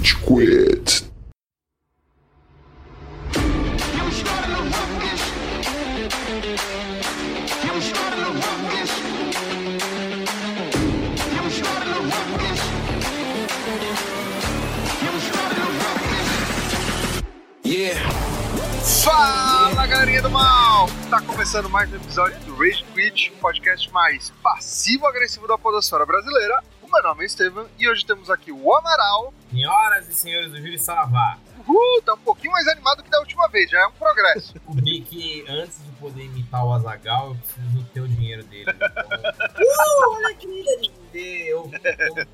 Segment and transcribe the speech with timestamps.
[0.00, 1.10] Rage Quit.
[19.04, 20.88] Fala galerinha do mal!
[21.10, 26.62] Tá começando mais um episódio do Rage Quit, o podcast mais passivo-agressivo da podosfera brasileira.
[26.92, 29.32] Meu nome é Estevam e hoje temos aqui o Amaral.
[29.48, 33.46] Senhoras e senhores do Júlio Saravá, Uhul, tá um pouquinho mais animado que da última
[33.48, 34.54] vez, já é um progresso.
[34.58, 38.66] descobri que antes de poder imitar o Azagal, eu preciso ter o dinheiro dele.
[38.70, 40.92] Então, uh, olha que lindo!
[41.14, 42.26] Eu, eu,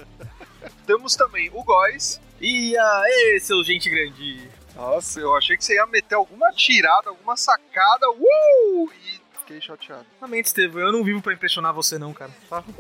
[0.87, 2.19] temos também o Góis.
[2.41, 4.51] E aí, seu gente grande?
[4.75, 8.91] Nossa, eu achei que você ia meter alguma tirada, alguma sacada, uh!
[8.93, 9.16] E
[9.47, 10.05] fiquei chateado.
[10.19, 12.33] Realmente, Estevam, eu não vivo pra impressionar você não, cara.
[12.51, 12.65] Tá?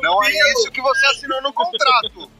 [0.00, 2.30] Não é isso que você assinou no contrato.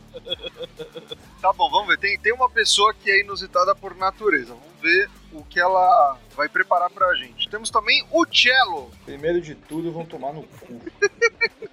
[1.41, 1.99] Tá bom, vamos ver.
[1.99, 4.55] Tem, tem uma pessoa que é inusitada por natureza.
[4.55, 7.49] Vamos ver o que ela vai preparar pra gente.
[7.49, 8.91] Temos também o Cello.
[9.05, 10.81] Primeiro de tudo, vão tomar no cu.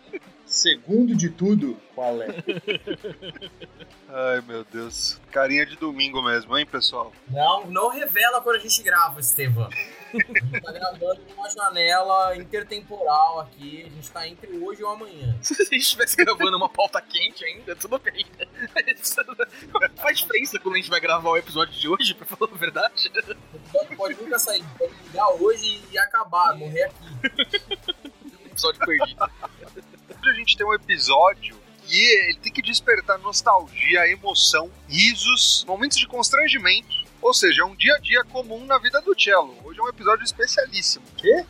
[0.56, 2.28] Segundo de tudo, qual é?
[4.08, 5.20] Ai, meu Deus.
[5.30, 7.12] Carinha de domingo mesmo, hein, pessoal?
[7.28, 9.67] não, não revela quando a gente grava, Estevam.
[9.67, 13.84] A gente tá gravando numa janela intertemporal aqui.
[13.86, 15.38] A gente tá entre hoje e o amanhã.
[15.44, 18.25] Se a gente estivesse gravando uma pauta quente ainda, tudo bem.
[19.97, 23.12] Faz diferença quando a gente vai gravar o episódio de hoje, pra falar a verdade.
[23.14, 24.64] O episódio pode nunca sair.
[24.78, 27.62] Pode ligar hoje e acabar, morrer aqui.
[28.56, 29.30] Episódio perdido.
[30.26, 36.00] Hoje a gente tem um episódio que ele tem que despertar nostalgia, emoção, risos, momentos
[36.00, 37.06] de constrangimento.
[37.22, 39.56] Ou seja, é um dia a dia comum na vida do Cello.
[39.64, 41.06] Hoje é um episódio especialíssimo.
[41.16, 41.46] Quê?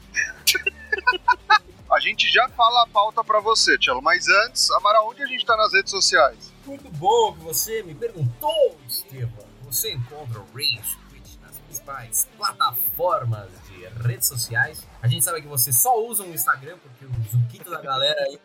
[1.90, 5.46] A gente já fala a pauta pra você, Cello, mas antes, Amara, onde a gente
[5.46, 6.52] tá nas redes sociais?
[6.66, 9.46] Muito bom que você me perguntou, Estevam.
[9.64, 13.50] Você encontra o Rage Quit nas principais plataformas
[13.94, 14.86] redes sociais.
[15.02, 18.40] A gente sabe que você só usa o Instagram, porque o Zuquito da galera aí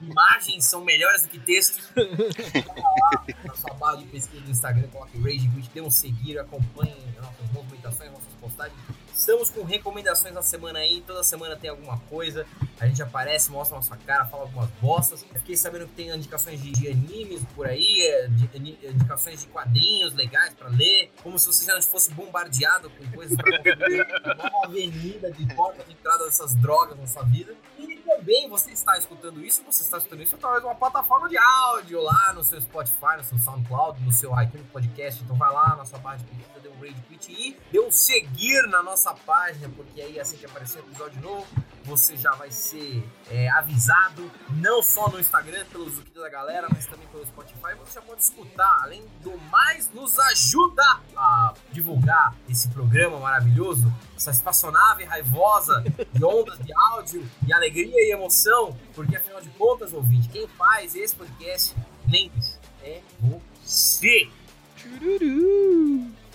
[0.00, 1.90] imagens são melhores do que textos.
[1.96, 6.94] Lá na sua barra de pesquisa do Instagram, coloque Rage Quit, dê um seguir, acompanhe
[7.16, 8.78] nossas movimentações, nossas postagens.
[9.24, 12.46] Estamos com recomendações na semana aí, toda semana tem alguma coisa.
[12.78, 15.24] A gente aparece, mostra a nossa cara, fala algumas bostas.
[15.32, 19.46] Eu fiquei sabendo que tem indicações de, de animes por aí, é, de- indicações de
[19.46, 21.10] quadrinhos legais pra ler.
[21.22, 24.06] Como se você já fosse bombardeado com coisas pra consumir.
[24.26, 27.54] Uma nova avenida de portas de entrada dessas drogas na sua vida.
[27.78, 31.38] E também você está escutando isso, você está escutando isso através de uma plataforma de
[31.38, 35.22] áudio lá no seu Spotify, no seu SoundCloud, no seu iTunes Podcast.
[35.24, 37.90] Então vai lá na sua barra de pesquisa, dê um rage quit e dê um
[37.90, 41.46] seguir na nossa página, porque aí assim que aparecer um episódio novo,
[41.84, 46.86] você já vai ser é, avisado, não só no Instagram, pelo Zuquito da galera, mas
[46.86, 47.74] também pelo Spotify.
[47.78, 48.80] Você já pode escutar.
[48.82, 50.82] Além do mais, nos ajuda
[51.16, 58.12] a divulgar esse programa maravilhoso, essa espaçonave raivosa de ondas de áudio, de alegria e
[58.12, 61.74] emoção, porque afinal de contas, ouvinte, quem faz esse podcast,
[62.08, 64.30] lembre-se, é você.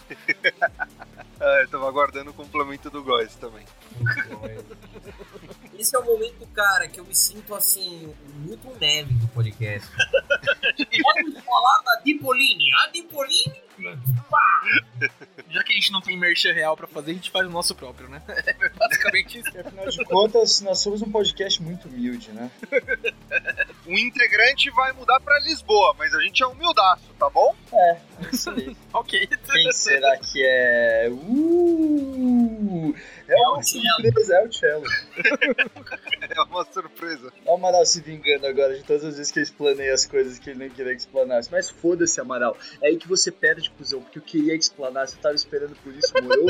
[1.41, 3.65] Ah, eu tava aguardando o complemento do Góis também.
[5.77, 9.89] Esse é o momento, cara, que eu me sinto assim, o Milton Neves do podcast.
[9.95, 12.73] Vamos falar da Dipoline.
[12.73, 13.61] A Dipoline.
[14.29, 14.61] Pá!
[15.49, 17.73] Já que a gente não tem merchan real pra fazer, a gente faz o nosso
[17.75, 18.21] próprio, né?
[18.45, 19.49] É basicamente isso.
[19.59, 22.51] Afinal de contas, nós somos um podcast muito humilde, né?
[23.87, 27.55] Um integrante vai mudar pra Lisboa, mas a gente é humildaço, tá bom?
[27.73, 27.99] É, é
[28.31, 28.75] isso aí.
[28.93, 29.27] Ok.
[29.27, 31.07] Quem será que é?
[31.11, 32.95] Uh!
[33.27, 33.83] É uma o Cello.
[34.01, 34.83] surpresa, é o Cello.
[36.35, 37.31] É uma surpresa.
[37.45, 40.37] Olha o Amaral se vingando agora de todas as vezes que eu explanei as coisas
[40.37, 41.49] que ele nem queria que explanasse.
[41.51, 42.55] Mas foda-se, Amaral.
[42.81, 45.93] É aí que você perde, cuzão, porque eu queria te explanar, você tava esperando por
[45.93, 46.49] isso, morou?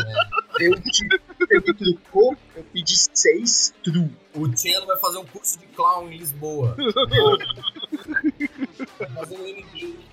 [0.59, 1.07] Eu te
[1.47, 4.11] perguntou, eu pedi seis, true.
[4.35, 6.75] O Cello vai fazer um curso de clown em Lisboa.
[8.99, 10.08] vai fazer um MBA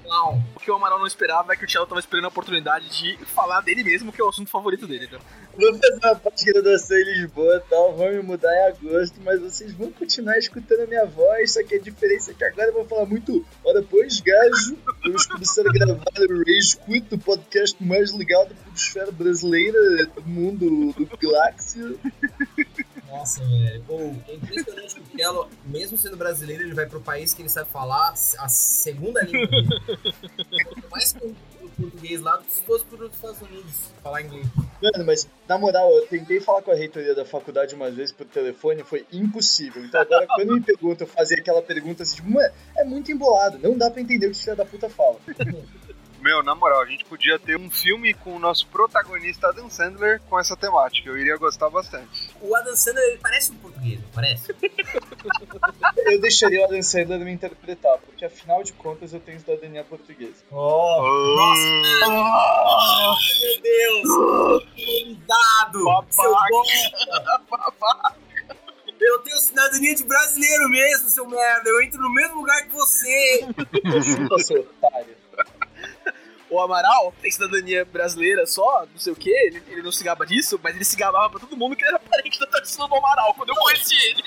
[0.54, 3.16] O que o Amaral não esperava é que o Thiago tava esperando a oportunidade de
[3.26, 5.06] falar dele mesmo, que é o assunto favorito dele.
[5.06, 5.20] Então.
[5.58, 9.72] Vou fazer uma pós-graduação em Lisboa e tal, vou me mudar em agosto, mas vocês
[9.72, 12.84] vão continuar escutando a minha voz, só que a diferença é que agora eu vou
[12.84, 13.44] falar muito.
[13.64, 18.54] Ora, pois, gajo, vamos começar a gravar o Rage Quit, o podcast mais legal da
[18.54, 21.94] podosfera brasileira, do mundo, do galáxia.
[23.26, 23.84] Nossa, velho.
[23.88, 27.48] Ou, é impressionante que o Cello, mesmo sendo brasileiro, ele vai pro país que ele
[27.48, 29.68] sabe falar a segunda língua dele.
[30.64, 34.46] Quanto mais conteúdo português lá do que se fosse para os Estados Unidos falar inglês.
[34.82, 38.26] Mano, mas na moral, eu tentei falar com a reitoria da faculdade umas vezes por
[38.26, 39.84] telefone, foi impossível.
[39.84, 43.58] Então agora, quando me perguntam, eu fazia aquela pergunta assim, tipo, mano, é muito embolado,
[43.58, 45.18] não dá pra entender o que o filho da puta fala.
[46.20, 50.20] Meu, na moral, a gente podia ter um filme com o nosso protagonista Adam Sandler
[50.28, 51.08] com essa temática.
[51.08, 52.30] Eu iria gostar bastante.
[52.40, 54.54] O Adam Sandler ele parece um português, não parece?
[56.06, 60.36] Eu deixaria o Adam Sandler me interpretar, porque afinal de contas eu tenho cidadania portuguesa.
[60.52, 62.08] Oh, nossa!
[62.08, 64.66] Meu Deus!
[66.10, 68.16] Seu bosta!
[69.00, 71.68] Eu tenho cidadania de brasileiro mesmo, seu merda.
[71.68, 73.46] Eu entro no mesmo lugar que você.
[74.02, 75.16] Chupa, seu otário.
[76.56, 80.24] O Amaral tem cidadania brasileira só, não sei o que, ele, ele não se gaba
[80.24, 82.94] disso, mas ele se gabava pra todo mundo que ele era parente da tradição do
[82.94, 84.22] Amaral, quando eu conheci ele.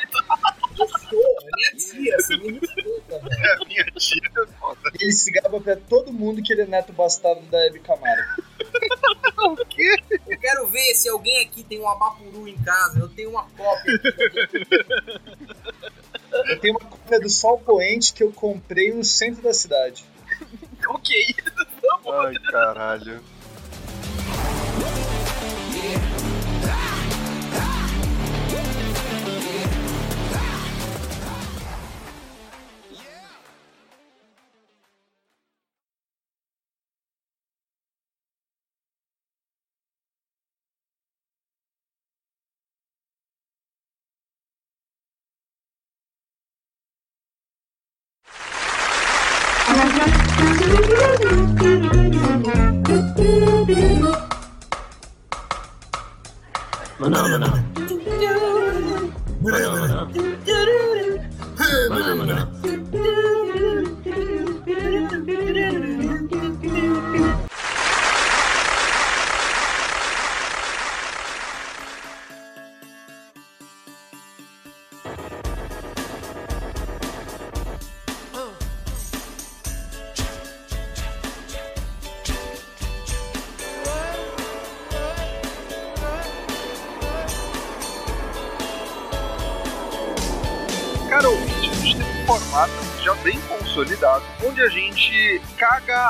[0.77, 3.63] Eu sou, é minha tia, você me respeita, velho.
[3.63, 4.79] É minha tia, foda.
[4.99, 8.43] Ele se gaba pra todo mundo que ele é neto bastardo da Hebe Camargo.
[9.37, 9.95] O quê?
[10.27, 12.99] Eu quero ver se alguém aqui tem um abapuru em casa.
[12.99, 14.67] Eu tenho uma cópia aqui.
[16.31, 20.05] Eu tenho uma cópia do Sol Poente que eu comprei no centro da cidade.
[20.87, 21.35] ok.
[22.11, 23.21] Ai, caralho.
[56.99, 57.68] Cara,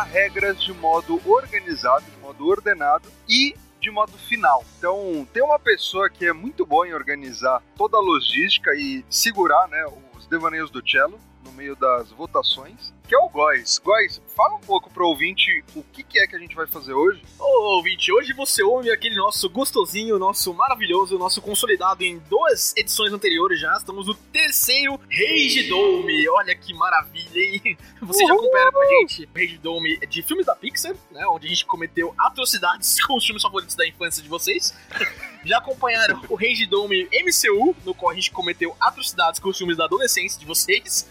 [0.03, 4.63] regras de modo organizado, de modo ordenado e de modo final.
[4.77, 9.67] Então, tem uma pessoa que é muito boa em organizar toda a logística e segurar
[9.67, 9.85] né,
[10.17, 11.19] os devaneios do cello
[11.59, 13.79] meio das votações, que é o Góis.
[13.79, 16.93] Góis, fala um pouco pro ouvinte o que, que é que a gente vai fazer
[16.93, 17.21] hoje.
[17.37, 23.11] Ô, ouvinte, hoje você ouve aquele nosso gostosinho, nosso maravilhoso, nosso consolidado em duas edições
[23.11, 23.75] anteriores já.
[23.75, 26.29] Estamos no terceiro Rage Dome.
[26.29, 27.77] Olha que maravilha, hein?
[28.03, 28.45] Você já Uhul!
[28.45, 31.27] acompanha com a gente o Rage Dome de filmes da Pixar, né?
[31.27, 34.73] Onde a gente cometeu atrocidades com os filmes favoritos da infância de vocês.
[35.43, 39.77] Já acompanharam o Rage Dome MCU, no qual a gente cometeu atrocidades com os filmes
[39.77, 41.09] da adolescência de vocês,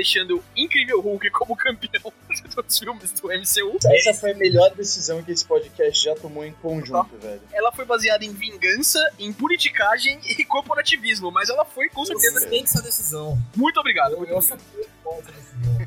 [0.00, 2.10] deixando o Incrível Hulk como campeão
[2.66, 3.78] dos filmes do MCU.
[3.84, 7.42] Essa foi a melhor decisão que esse podcast já tomou em conjunto, velho.
[7.52, 12.40] ela foi baseada em vingança, em politicagem e corporativismo, mas ela foi com Eu certeza.
[12.40, 13.38] suspeito essa decisão.
[13.54, 14.12] Muito obrigado.
[14.12, 14.60] Eu, Muito eu obrigado.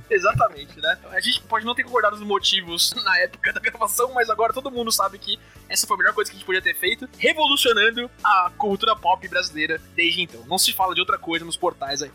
[0.10, 0.98] Exatamente, né?
[1.12, 4.70] A gente pode não ter concordado nos motivos na época da gravação, mas agora todo
[4.70, 8.12] mundo sabe que essa foi a melhor coisa que a gente podia ter feito, revolucionando
[8.24, 10.44] a cultura pop brasileira desde então.
[10.46, 12.12] Não se fala de outra coisa nos portais aí.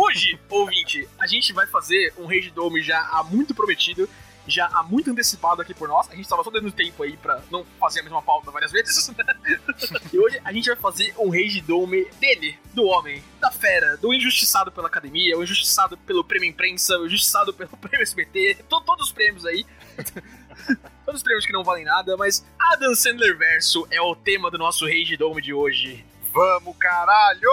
[0.00, 4.08] Hoje, ouvinte, a gente vai fazer um Rage Dome já há muito prometido,
[4.46, 6.08] já há muito antecipado aqui por nós.
[6.08, 9.10] A gente tava só dando tempo aí pra não fazer a mesma pauta várias vezes.
[10.12, 14.14] e hoje a gente vai fazer um Rage Dome dele, do homem, da fera, do
[14.14, 19.08] injustiçado pela academia, o injustiçado pelo prêmio imprensa, o injustiçado pelo prêmio SBT, to- todos
[19.08, 19.66] os prêmios aí.
[21.04, 24.58] todos os prêmios que não valem nada, mas Adam Sandler verso é o tema do
[24.58, 26.06] nosso Rage Dome de hoje.
[26.32, 27.50] Vamos, caralho!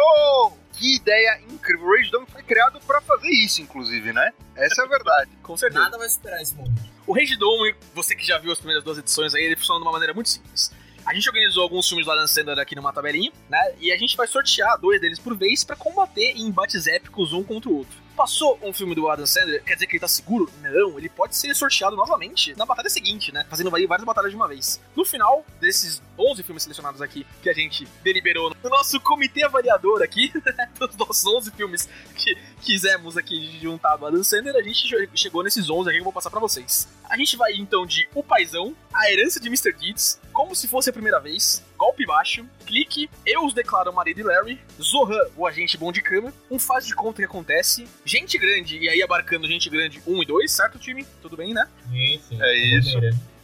[0.77, 1.85] Que ideia incrível!
[1.85, 4.33] O Rage Dome foi criado pra fazer isso, inclusive, né?
[4.55, 5.31] Essa é a verdade.
[5.41, 5.83] Com certeza.
[5.83, 6.81] Nada vai superar esse momento.
[7.07, 9.85] O Rage Dome, você que já viu as primeiras duas edições aí, ele funciona de
[9.85, 10.71] uma maneira muito simples.
[11.05, 13.75] A gente organizou alguns filmes do Adam Sandler aqui numa tabelinha, né?
[13.79, 17.43] E a gente vai sortear dois deles por vez pra combater em embates épicos um
[17.43, 17.95] contra o outro.
[18.15, 20.49] Passou um filme do Adam Sandler, quer dizer que ele tá seguro?
[20.63, 23.45] Não, ele pode ser sorteado novamente na batalha seguinte, né?
[23.47, 24.81] Fazendo várias batalhas de uma vez.
[24.95, 30.01] No final desses 11 filmes selecionados aqui que a gente deliberou no nosso comitê avaliador
[30.01, 30.31] aqui,
[30.79, 35.69] dos nossos 11 filmes que quisemos aqui juntar do Adam Sandler, a gente chegou nesses
[35.69, 36.87] 11 aqui que eu vou passar pra vocês.
[37.09, 39.73] A gente vai então de O Paizão A Herança de Mr.
[39.73, 44.23] Deeds, Como Se Fosse a Primeira Vez, Golpe Baixo, Clique, Eu Os Declaro Marido e
[44.23, 48.77] Larry, Zohan, o Agente Bom de Cama, Um Faz de Conta que Acontece, Gente Grande,
[48.77, 51.05] e aí abarcando Gente Grande 1 e 2, certo, time?
[51.21, 51.67] Tudo bem, né?
[51.89, 52.41] Sim, sim.
[52.41, 52.97] É isso.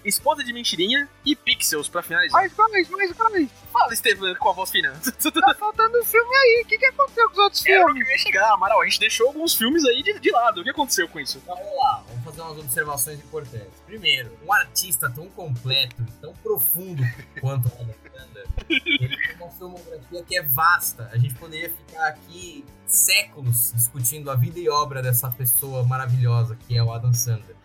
[0.03, 2.41] Esposa de Mentirinha e Pixels pra finalizar.
[2.41, 3.49] Mais dois, mais dois.
[3.71, 4.91] Fala, Estevam, com a voz fina.
[5.01, 6.61] Tá faltando um filme aí.
[6.63, 8.03] O que, que aconteceu com os outros Era o filmes?
[8.03, 8.81] que eu ia chegar, Amaral.
[8.81, 10.61] A gente deixou alguns filmes aí de, de lado.
[10.61, 11.39] O que aconteceu com isso?
[11.43, 13.79] Então vamos lá, fazer umas observações importantes.
[13.85, 17.03] Primeiro, um artista tão completo tão profundo
[17.39, 21.09] quanto o Adam Sandler, ele tem uma filmografia que é vasta.
[21.11, 26.77] A gente poderia ficar aqui séculos discutindo a vida e obra dessa pessoa maravilhosa que
[26.77, 27.55] é o Adam Sandler.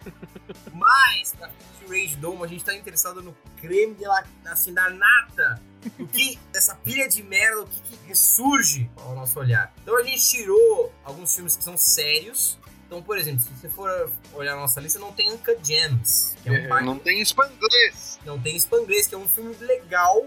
[0.72, 4.90] Mas, pra de Rage Dome, a gente tá interessado no creme de la, assim, da
[4.90, 5.60] nata
[5.98, 9.72] o que dessa pilha de merda, o que, que ressurge ao nosso olhar.
[9.82, 12.58] Então a gente tirou alguns filmes que são sérios.
[12.86, 16.48] Então, por exemplo, se você for olhar a nossa lista, não tem Uncut Gems, que
[16.48, 18.20] é um É, não tem espanglês.
[18.24, 20.24] não tem Spanglês, que é um filme legal.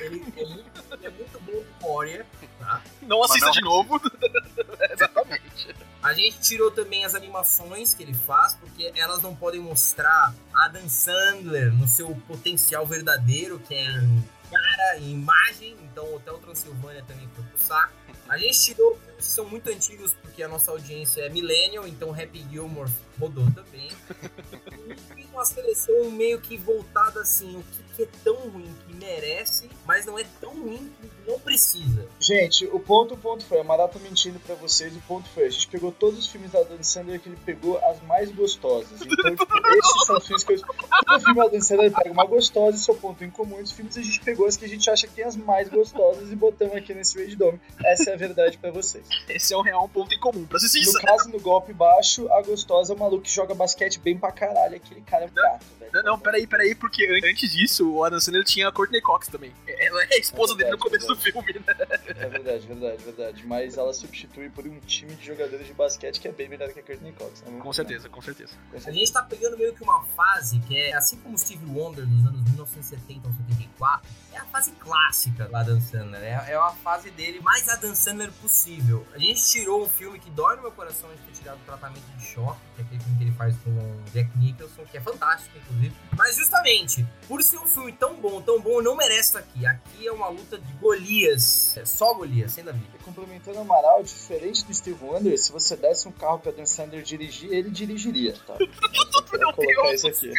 [0.00, 2.26] Ele é muito, ele é muito bom de memória,
[2.60, 2.82] tá?
[3.02, 4.00] Não assista não de novo.
[4.90, 5.74] Exatamente.
[6.00, 10.88] A gente tirou também as animações que ele faz, porque elas não podem mostrar Adam
[10.88, 15.76] Sandler no seu potencial verdadeiro, que é em cara e imagem.
[15.82, 17.92] Então, Hotel Transilvânia também foi pro saco.
[18.28, 22.90] A gente tirou são muito antigos, porque a nossa audiência é millennial, então Happy Gilmore
[23.18, 23.90] rodou também.
[24.88, 28.94] E fiz uma seleção meio que voltada assim, o que, que é tão ruim que
[28.94, 32.06] merece, mas não é tão ruim que não precisa.
[32.18, 35.44] Gente, o ponto, o ponto foi, a Mara tá mentindo pra vocês, o ponto foi,
[35.44, 39.00] a gente pegou todos os filmes da Adam Sandler que ele pegou as mais gostosas.
[39.02, 39.46] Então, tipo,
[39.76, 40.58] esses são os filmes que eu...
[40.58, 43.60] Todo filme da Adam Sandler pega uma gostosa e seu ponto em comum.
[43.60, 46.32] Os filmes a gente pegou as que a gente acha que tem as mais gostosas
[46.32, 47.60] e botamos aqui nesse Rage Dome.
[47.84, 49.07] Essa é a verdade pra vocês.
[49.28, 50.44] Esse é um real ponto em comum.
[50.46, 51.04] Pra ser No sincero.
[51.04, 54.76] caso, no golpe baixo, a gostosa é o maluco que joga basquete bem pra caralho.
[54.76, 55.90] Aquele cara é um gato, velho.
[55.92, 59.28] Não, não, peraí, peraí, porque an- antes disso, o Adam Sandler tinha a Courtney Cox
[59.28, 59.52] também.
[59.66, 61.74] Ela é a esposa É dele no verdade, começo do filme, né?
[62.08, 63.46] É verdade, verdade, verdade.
[63.46, 66.80] Mas ela substitui por um time de jogadores de basquete que é bem melhor que
[66.80, 67.42] a Courtney Cox.
[67.42, 67.58] né?
[67.60, 68.52] Com certeza, com certeza.
[68.86, 72.26] A gente tá pegando meio que uma fase que é, assim como Steve Wonder dos
[72.26, 76.22] anos 1970 ao 74, é a fase clássica do Adam Sandler.
[76.22, 78.97] É, é a fase dele mais Adam Sandler possível.
[79.14, 82.04] A gente tirou um filme que dói no meu coração de ter tirado o tratamento
[82.16, 85.00] de choque, que é aquele filme que ele faz com o Jack Nicholson, que é
[85.00, 85.94] fantástico, inclusive.
[86.16, 89.66] Mas justamente, por ser um filme tão bom, tão bom, não merece estar aqui.
[89.66, 91.76] Aqui é uma luta de Golias.
[91.76, 92.82] É só Golias, sem Davi.
[93.04, 97.02] Complementando o Amaral, diferente do Steve Wonder, se você desse um carro pra Dan Sandler
[97.02, 98.56] dirigir, ele dirigiria, tá?
[99.10, 100.32] Só quero Meu colocar Deus isso aqui.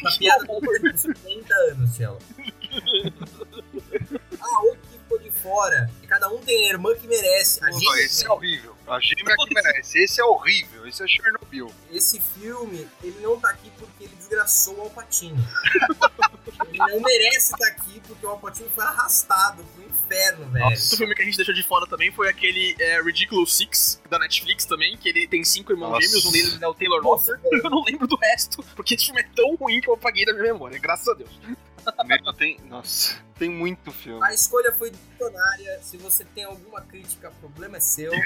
[0.00, 0.44] Uma piada
[0.92, 2.18] de 50 anos, Tchela.
[5.42, 5.90] Fora.
[6.08, 7.64] Cada um tem a irmã que merece.
[7.64, 8.76] A esse é horrível.
[8.86, 9.98] A gêmea que merece.
[9.98, 10.86] Esse é horrível.
[10.86, 11.72] Esse é Chernobyl.
[11.90, 15.36] Esse filme, ele não tá aqui porque ele desgraçou o Alpatino.
[16.68, 20.64] ele não merece estar aqui porque o Alpatino foi arrastado pro inferno, velho.
[20.66, 24.18] Outro filme que a gente deixou de fora também foi aquele é, Ridiculous Six, da
[24.18, 26.02] Netflix também, que ele tem cinco irmãos Nossa.
[26.02, 27.60] gêmeos, um deles é o Taylor Nossa, Lautner.
[27.64, 30.32] Eu não lembro do resto, porque esse filme é tão ruim que eu apaguei da
[30.32, 31.30] minha memória, graças a Deus.
[32.04, 32.58] Meu, tem.
[32.68, 34.24] Nossa, tem muito filme.
[34.24, 35.80] A escolha foi visionária.
[35.82, 38.12] Se você tem alguma crítica, o problema é seu.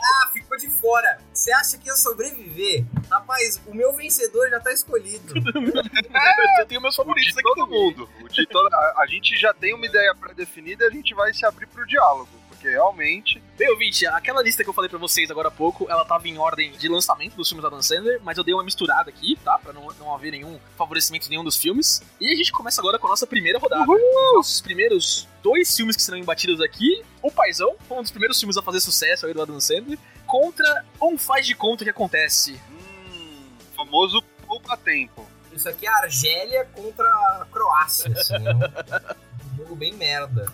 [0.00, 1.18] Ah, ficou de fora.
[1.34, 2.84] Você acha que ia sobreviver?
[3.10, 5.34] Rapaz, o meu vencedor já tá escolhido.
[6.60, 8.08] eu tenho meus favoritos de aqui todo mundo.
[8.22, 11.34] O de toda, a, a gente já tem uma ideia pré-definida e a gente vai
[11.34, 12.30] se abrir pro diálogo.
[12.58, 13.40] Porque realmente.
[13.56, 16.38] Bem, ouvinte, aquela lista que eu falei pra vocês agora há pouco, ela tava em
[16.38, 19.56] ordem de lançamento dos filmes da Dan Sandler, mas eu dei uma misturada aqui, tá?
[19.58, 22.02] Pra não, não haver nenhum favorecimento de nenhum dos filmes.
[22.20, 23.84] E a gente começa agora com a nossa primeira rodada.
[23.88, 27.04] Os nossos primeiros dois filmes que serão embatidos aqui.
[27.22, 31.16] O Paizão, um dos primeiros filmes a fazer sucesso aí do Adam Sandler, contra Um
[31.16, 32.60] Faz de Conta que Acontece.
[32.70, 35.24] Hum, famoso poupa-tempo.
[35.52, 38.34] Isso aqui é a Argélia contra a Croácia, assim.
[38.34, 40.52] É um jogo bem merda.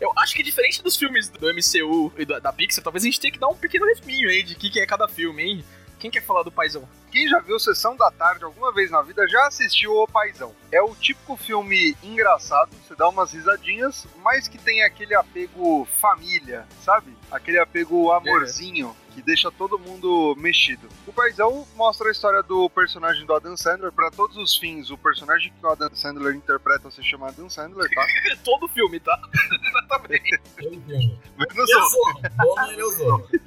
[0.00, 3.32] Eu acho que diferente dos filmes do MCU e da, Pixar, talvez a gente tenha
[3.32, 5.64] que dar um pequeno resuminho aí de o que é cada filme, hein?
[5.98, 6.86] Quem quer falar do Paizão?
[7.10, 10.54] Quem já viu Sessão da Tarde alguma vez na vida já assistiu O Paizão.
[10.70, 16.66] É o típico filme engraçado, você dá umas risadinhas, mas que tem aquele apego família,
[16.84, 17.16] sabe?
[17.30, 20.88] Aquele apego amorzinho que deixa todo mundo mexido.
[21.06, 23.92] O Paizão mostra a história do personagem do Adam Sandler.
[23.92, 27.88] Pra todos os fins, o personagem que o Adam Sandler interpreta se chama Adam Sandler,
[27.94, 28.04] tá?
[28.44, 29.18] Todo filme, tá?
[29.68, 30.40] Exatamente.
[30.58, 31.18] Eu entendo.
[31.38, 31.70] Menos
[32.68, 33.44] Ele é ele é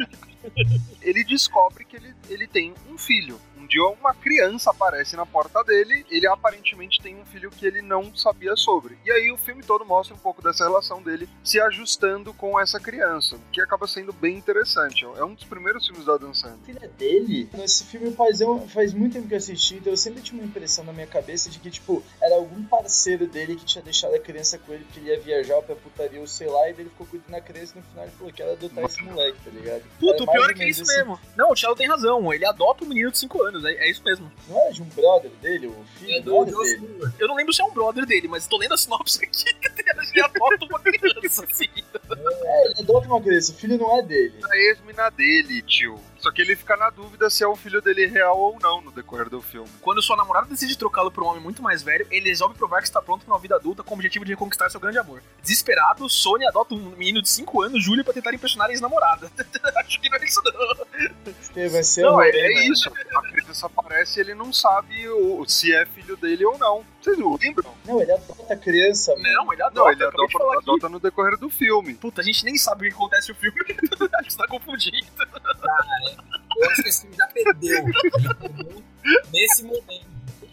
[1.02, 5.62] ele descobre que ele, ele tem um filho, um dia uma criança aparece na porta
[5.64, 8.98] dele, ele aparentemente tem um filho que ele não sabia sobre.
[9.06, 12.80] E aí o filme todo mostra um pouco dessa relação dele se ajustando com essa
[12.80, 15.04] criança, o que acaba sendo bem interessante.
[15.06, 16.60] É um dos primeiros filmes da Adam Sandler.
[16.66, 20.22] filha dele, nesse filme o paizão faz muito tempo que eu assisti, então eu sempre
[20.22, 23.84] tinha uma impressão na minha cabeça de que, tipo, era algum parceiro dele que tinha
[23.84, 26.72] deixado a criança com ele porque ele ia viajar pra putaria ou sei lá, e
[26.72, 29.38] ele ficou cuidando da criança e no final ele falou que era adotar esse moleque,
[29.44, 29.84] tá ligado?
[30.00, 31.20] Puta, o pior é que é isso esse- mesmo.
[31.36, 32.34] Não, o Thiago tem razão.
[32.34, 33.57] Ele adota um menino de 5 anos.
[33.66, 34.32] É, é isso mesmo.
[34.48, 37.14] Não era de um brother dele, o filho É do Joss dele.
[37.20, 39.84] Eu não lembro se é um brother dele, mas tô lendo a sinopse aqui que
[40.14, 41.70] ele adota uma criança, assim.
[42.46, 44.36] É, ele adota uma criança, o filho não é dele.
[44.44, 46.00] A ex-mina dele, tio.
[46.20, 48.92] Só que ele fica na dúvida se é o filho dele real ou não no
[48.92, 49.70] decorrer do filme.
[49.82, 52.88] Quando sua namorada decide trocá-lo por um homem muito mais velho, ele resolve provar que
[52.88, 55.22] está pronto para uma vida adulta com o objetivo de reconquistar seu grande amor.
[55.42, 59.32] Desesperado, Sony adota um menino de 5 anos, Júlio, pra tentar impressionar a ex-namorada.
[59.78, 61.32] Acho que não é isso, não.
[61.42, 62.74] Estevam, você Não, é, é mano.
[62.74, 62.90] isso.
[63.16, 66.86] A criança aparece e ele não sabe o- se é filho dele ou não.
[67.08, 67.74] Vocês não lembram?
[67.86, 69.24] Não, ele adota a criança, mano.
[69.34, 69.80] Não, ele adota.
[69.80, 70.58] Não, ele eu adota, aqui.
[70.58, 71.94] adota no decorrer do filme.
[71.94, 73.58] Puta, a gente nem sabe o que acontece no filme.
[74.28, 74.98] Que você tá confundindo.
[76.58, 77.86] Eu acho que esse filme já perdeu.
[79.32, 80.06] Nesse momento.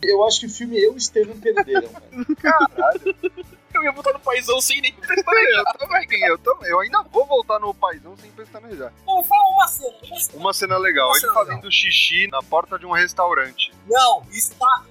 [0.02, 1.88] Eu acho que o filme eu e o Estevam perderam.
[2.40, 3.16] Caralho.
[3.75, 5.64] Eu ia botar no paizão sem nem eu pestanejar.
[5.76, 6.70] também, eu também.
[6.70, 8.92] Eu ainda vou voltar no paizão sem pestanejar.
[9.04, 9.96] Bom, fala uma cena.
[10.04, 10.38] uma cena.
[10.38, 13.73] Uma cena legal, Uma ele cena fazendo xixi na porta de um restaurante.
[13.88, 14.84] Não, isso tá,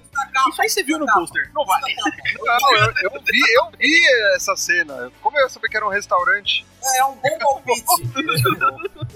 [0.50, 1.50] isso aí você viu no pôster.
[1.54, 1.94] Não vale.
[2.38, 4.06] Não, eu, eu vi, eu vi
[4.36, 5.10] essa cena.
[5.20, 6.66] Como eu ia saber que era um restaurante?
[6.96, 7.84] É um bom palpite.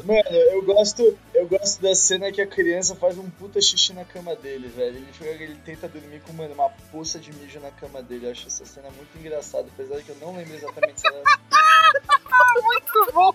[0.05, 4.05] Mano, eu gosto, eu gosto da cena que a criança faz um puta xixi na
[4.05, 4.97] cama dele, velho.
[4.97, 8.27] Ele, fica- ele tenta dormir com, mano, uma poça de mijo na cama dele.
[8.27, 11.23] Eu acho essa cena muito engraçada, apesar de que eu não lembro exatamente se ela...
[12.63, 13.35] Muito bom.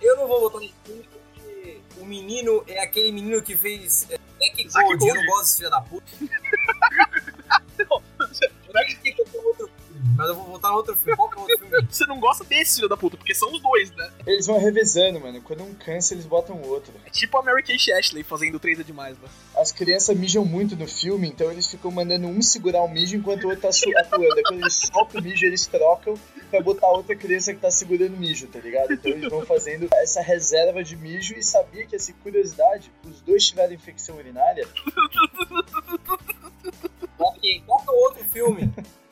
[0.00, 0.72] Eu não vou no filme
[1.34, 4.06] porque o menino é aquele menino que fez
[4.48, 5.06] é, Zack Zack Gold.
[5.08, 5.26] Eu Gold.
[5.26, 6.06] não gosto desse filho da puta.
[7.78, 9.12] Não, Eu acho que
[10.16, 11.16] mas eu vou votar no outro filme.
[11.16, 11.86] Qual que é o outro filme?
[11.90, 14.10] Você não gosta desse filho da puta, porque são os dois, né?
[14.26, 15.40] Eles vão revezando, mano.
[15.40, 16.92] Quando um cansa, eles botam o outro.
[17.04, 19.28] É tipo a Mary Kate Ashley fazendo 3 é demais, né?
[19.56, 23.44] As crianças mijam muito no filme, então eles ficam mandando um segurar o mijo enquanto
[23.44, 23.68] o outro tá
[24.00, 24.34] atuando.
[24.34, 26.14] Aí quando eles soltam o mijo, eles trocam
[26.50, 28.92] pra botar outra criança que tá segurando o mijo, tá ligado?
[28.92, 33.44] Então eles vão fazendo essa reserva de mijo e sabia que, assim, curiosidade, os dois
[33.46, 34.66] tiveram infecção urinária.
[37.18, 38.72] Ok, qual que é o outro filme?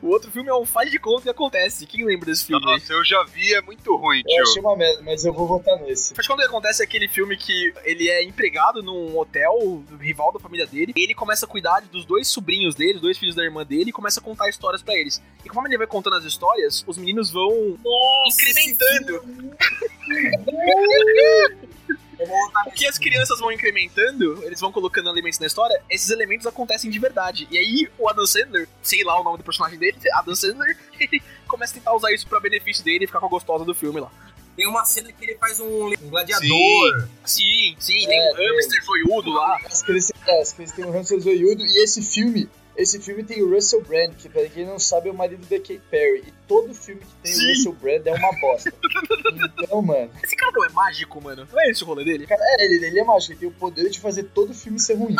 [0.00, 1.86] O outro filme é um faz de conta que acontece.
[1.86, 2.64] Quem lembra desse filme?
[2.64, 4.62] Nossa, eu já vi, é muito ruim, Eu achei tio.
[4.62, 6.14] uma merda, mas eu vou votar nesse.
[6.14, 10.40] Faz de conta que acontece aquele filme que ele é empregado num hotel, rival da
[10.40, 13.62] família dele, e ele começa a cuidar dos dois sobrinhos dele, dois filhos da irmã
[13.62, 15.22] dele, e começa a contar histórias pra eles.
[15.44, 17.78] E conforme ele vai contando as histórias, os meninos vão
[18.26, 19.22] incrementando.
[22.66, 26.90] O que as crianças vão incrementando, eles vão colocando elementos na história, esses elementos acontecem
[26.90, 27.46] de verdade.
[27.50, 31.22] E aí o Adam Sandler, sei lá o nome do personagem dele, Adam Sandler, ele
[31.46, 34.00] começa a tentar usar isso pra benefício dele e ficar com a gostosa do filme
[34.00, 34.10] lá.
[34.56, 37.08] Tem uma cena que ele faz um, um gladiador.
[37.26, 39.58] Sim, sim, É, tem um hamster zoiudo lá.
[39.66, 43.42] As crianças, é, as crianças têm um hamster zoiudo e esse filme, esse filme tem
[43.42, 46.24] o Russell Brand, que pra quem não sabe é o marido da Kate Perry.
[46.26, 47.44] E todo filme que tem Sim.
[47.44, 48.72] o Russell Brand é uma bosta.
[49.62, 51.46] Então, mano, Esse cara não é mágico, mano.
[51.50, 52.26] Não é esse o rolê dele?
[52.26, 54.94] cara, é, ele, ele é mágico, ele tem o poder de fazer todo filme ser
[54.94, 55.16] ruim.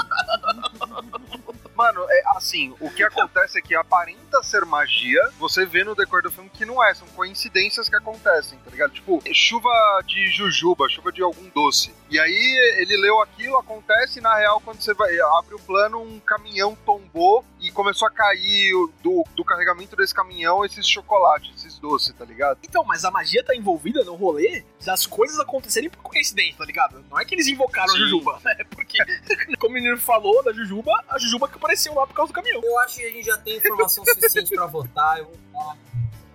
[1.76, 6.22] Mano, é assim, o que acontece é que aparenta ser magia, você vê no decorrer
[6.22, 8.92] do filme que não é, são coincidências que acontecem, tá ligado?
[8.92, 9.70] Tipo, chuva
[10.06, 11.94] de jujuba, chuva de algum doce.
[12.08, 16.00] E aí ele leu aquilo, acontece, e na real, quando você vai, abre o plano,
[16.00, 22.14] um caminhão tombou e começou a cair do, do carregamento desse caminhão esses chocolates, doces,
[22.14, 22.58] tá ligado?
[22.62, 27.04] Então, mas a magia tá envolvida no rolê das coisas acontecerem por coincidência, tá ligado?
[27.10, 28.02] Não é que eles invocaram a Sim.
[28.02, 28.98] Jujuba, é porque,
[29.58, 32.62] como o menino falou da Jujuba, a Jujuba que apareceu lá por causa do caminhão.
[32.62, 35.18] Eu acho que a gente já tem informação suficiente pra votar.
[35.18, 35.76] Eu vou votar.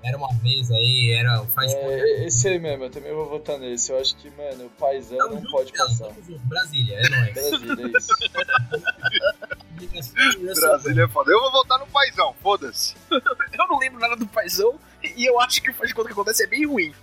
[0.03, 1.91] Era uma vez aí, era o faz conta.
[1.91, 3.91] É, esse aí mesmo, eu também vou votar nesse.
[3.91, 6.09] Eu acho que, mano, o paizão não junto, pode passar.
[6.45, 7.33] Brasília, é nóis.
[7.33, 8.13] Brasília, é isso.
[10.59, 11.31] Brasília é foda.
[11.31, 12.95] Eu vou votar no paizão, foda-se.
[13.11, 16.13] Eu não lembro nada do paizão e eu acho que o faz de conta que
[16.13, 16.93] acontece é bem ruim.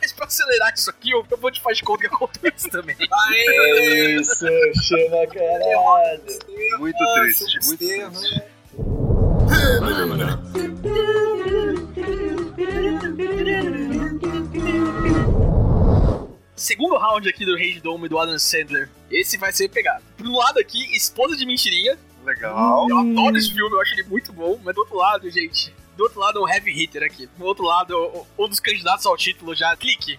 [0.00, 2.96] Mas pra acelerar isso aqui, eu eu vou de faz de conta que acontece também.
[3.28, 3.46] Aê!
[3.46, 4.46] É isso,
[4.82, 6.22] chama caralho.
[6.78, 8.42] Muito triste, muito triste.
[16.54, 18.88] Segundo round aqui do Rage Dome do Adam Sandler.
[19.10, 20.02] Esse vai ser pegado.
[20.16, 21.98] Por um lado aqui, Esposa de Mentirinha.
[22.24, 22.88] Legal.
[22.88, 24.58] Eu adoro esse filme, eu acho ele muito bom.
[24.64, 27.26] Mas do outro lado, gente, do outro lado um heavy hitter aqui.
[27.38, 29.74] Do outro lado, um dos candidatos ao título já.
[29.76, 30.18] Clique.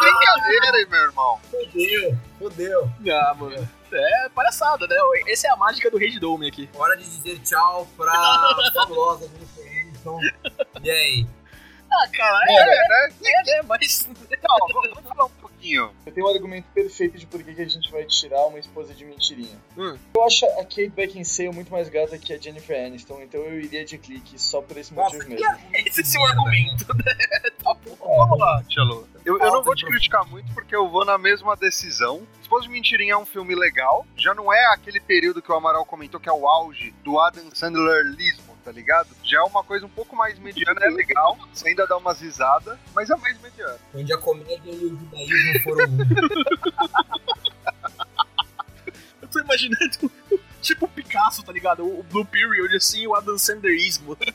[0.00, 1.40] Brincadeira, hein, meu irmão.
[1.52, 2.14] Meu Deus.
[2.38, 2.90] Fodeu.
[3.12, 3.68] Ah, mano.
[3.92, 4.96] É palhaçada, né?
[5.28, 6.68] Essa é a mágica do Rei Dome aqui.
[6.74, 8.12] Hora de dizer tchau pra
[8.74, 10.20] fabulosa Jennifer Aniston.
[10.82, 11.26] E aí?
[11.90, 13.14] Ah, cara, É, é, né?
[13.24, 13.62] é, né?
[13.66, 14.06] Mas.
[14.42, 15.30] Não, vamos falar um
[15.76, 18.94] Eu tenho um argumento perfeito de por que que a gente vai tirar uma esposa
[18.94, 19.58] de mentirinha.
[19.76, 19.96] Hum.
[20.14, 23.84] Eu acho a Kate Beckinsale muito mais gata que a Jennifer Aniston, então eu iria
[23.84, 25.58] de clique só por esse Nossa, motivo que mesmo.
[25.86, 27.12] Esse é o seu argumento, né?
[27.62, 27.96] Tá bom.
[27.98, 29.06] Vamos lá, Tchelo.
[29.24, 32.26] Eu, eu não vou te criticar muito porque eu vou na mesma decisão.
[32.40, 34.06] Esposa de Mentirinha é um filme legal.
[34.16, 37.50] Já não é aquele período que o Amaral comentou que é o auge do Adam
[37.52, 39.08] Sandler lismo, tá ligado?
[39.24, 41.38] Já é uma coisa um pouco mais mediana, é legal.
[41.54, 43.78] Você ainda dá umas risadas, mas é mais mediana.
[43.94, 45.86] Onde a comédia e o judaísmo foram.
[49.22, 50.12] Eu tô imaginando.
[50.60, 51.82] Tipo o Picasso, tá ligado?
[51.82, 54.16] O Blue Period, assim, o Adam Sandlerismo.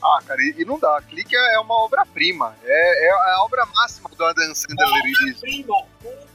[0.00, 1.02] Ah, cara, e, e não dá.
[1.02, 2.56] Clique é uma obra-prima.
[2.62, 5.40] É, é a obra máxima do Adam Sandlerismo.
[5.40, 5.84] Prima,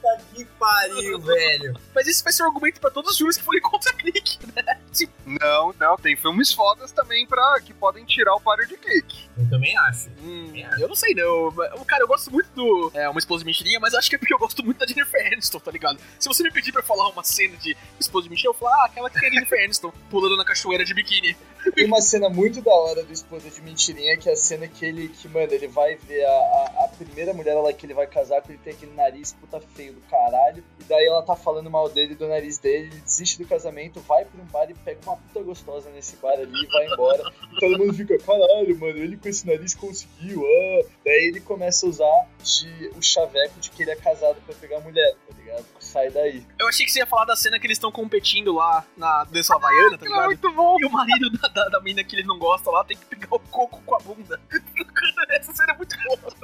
[0.04, 1.74] puta que pariu, velho.
[1.94, 4.38] Mas esse vai ser o argumento pra todos os filmes que forem contra a Clique,
[4.54, 4.78] né?
[5.24, 5.96] Não, não.
[5.96, 9.28] Tem filmes fodas também pra, que podem tirar o páreo de clique.
[9.36, 10.08] Eu também acho.
[10.22, 11.48] Hum, eu não sei não.
[11.48, 14.18] O Cara, eu gosto muito do é, Uma Esposa de Mentirinha, mas acho que é
[14.18, 15.98] porque eu gosto muito da Jennifer Aniston, tá ligado?
[16.18, 18.82] Se você me pedir pra falar uma cena de Esposa de Mentirinha, eu vou falar,
[18.82, 21.36] ah, aquela que tem a Jennifer Aniston pulando na cachoeira de biquíni.
[21.74, 24.84] Tem uma cena muito da hora do Esposa de Mentirinha, que é a cena que
[24.84, 28.06] ele, que, mano, ele vai ver a, a, a primeira mulher lá que ele vai
[28.06, 31.70] casar, que ele tem aquele nariz puta feio do caralho, e daí ela tá falando
[31.70, 35.00] mal dele, do nariz dele, ele desiste do casamento, vai pra um bar e pega
[35.04, 37.22] uma puta gostosa nesse bar ali e vai embora.
[37.52, 40.86] E todo mundo fica, caralho, mano, ele com esse nariz conseguiu, ah.
[41.04, 44.80] Daí ele começa a usar de, o chaveco de que ele é casado pra pegar
[44.80, 45.64] mulher, tá ligado?
[45.94, 46.44] Sai daí.
[46.58, 49.54] Eu achei que você ia falar da cena que eles estão competindo lá na dança
[49.54, 50.24] havaiana, tá ligado?
[50.24, 50.76] Muito bom.
[50.80, 53.28] E o marido da, da, da mina que ele não gosta lá tem que pegar
[53.30, 54.40] o coco com a bunda.
[55.30, 56.34] Essa cena é muito boa.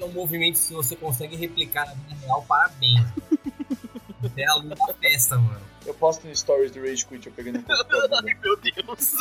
[0.00, 3.06] É um movimento que se você consegue replicar na vida real, parabéns.
[4.36, 5.60] É a luz da festa, mano.
[5.84, 8.22] Eu posto no stories do Rage Quit eu pegando bunda.
[8.24, 9.16] Ai, meu Deus.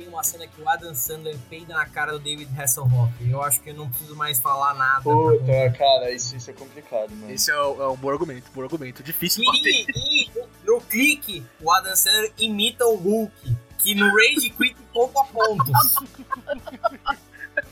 [0.00, 3.12] Tem uma cena que o Adam Sandler peida na cara do David Hasselhoff.
[3.20, 5.02] E eu acho que eu não preciso mais falar nada.
[5.02, 7.30] pra Puta, cara, isso, isso é complicado, mano.
[7.30, 9.02] Esse é, o- é um bom argumento, bom argumento.
[9.02, 9.84] Difícil bater.
[9.94, 10.30] E, e
[10.64, 15.70] no clique, o Adam Sandler imita o Hulk, que no Rage Quit ponto a ponto.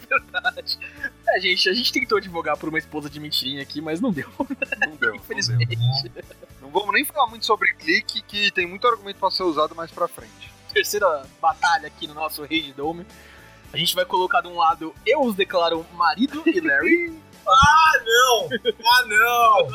[0.08, 0.78] verdade.
[1.28, 4.28] É, gente, a gente tentou advogar por uma esposa de mentirinha aqui, mas não deu,
[4.38, 4.68] Não deu.
[4.90, 5.14] Não, deu.
[5.14, 5.78] infelizmente.
[6.60, 9.90] não vamos nem falar muito sobre clique, que tem muito argumento pra ser usado mais
[9.90, 10.37] pra frente.
[10.78, 13.04] Terceira batalha aqui no nosso Rage Dome.
[13.72, 18.48] A gente vai colocar de um lado eu os declaro marido e Larry, Ah, não!
[18.86, 19.68] Ah, não!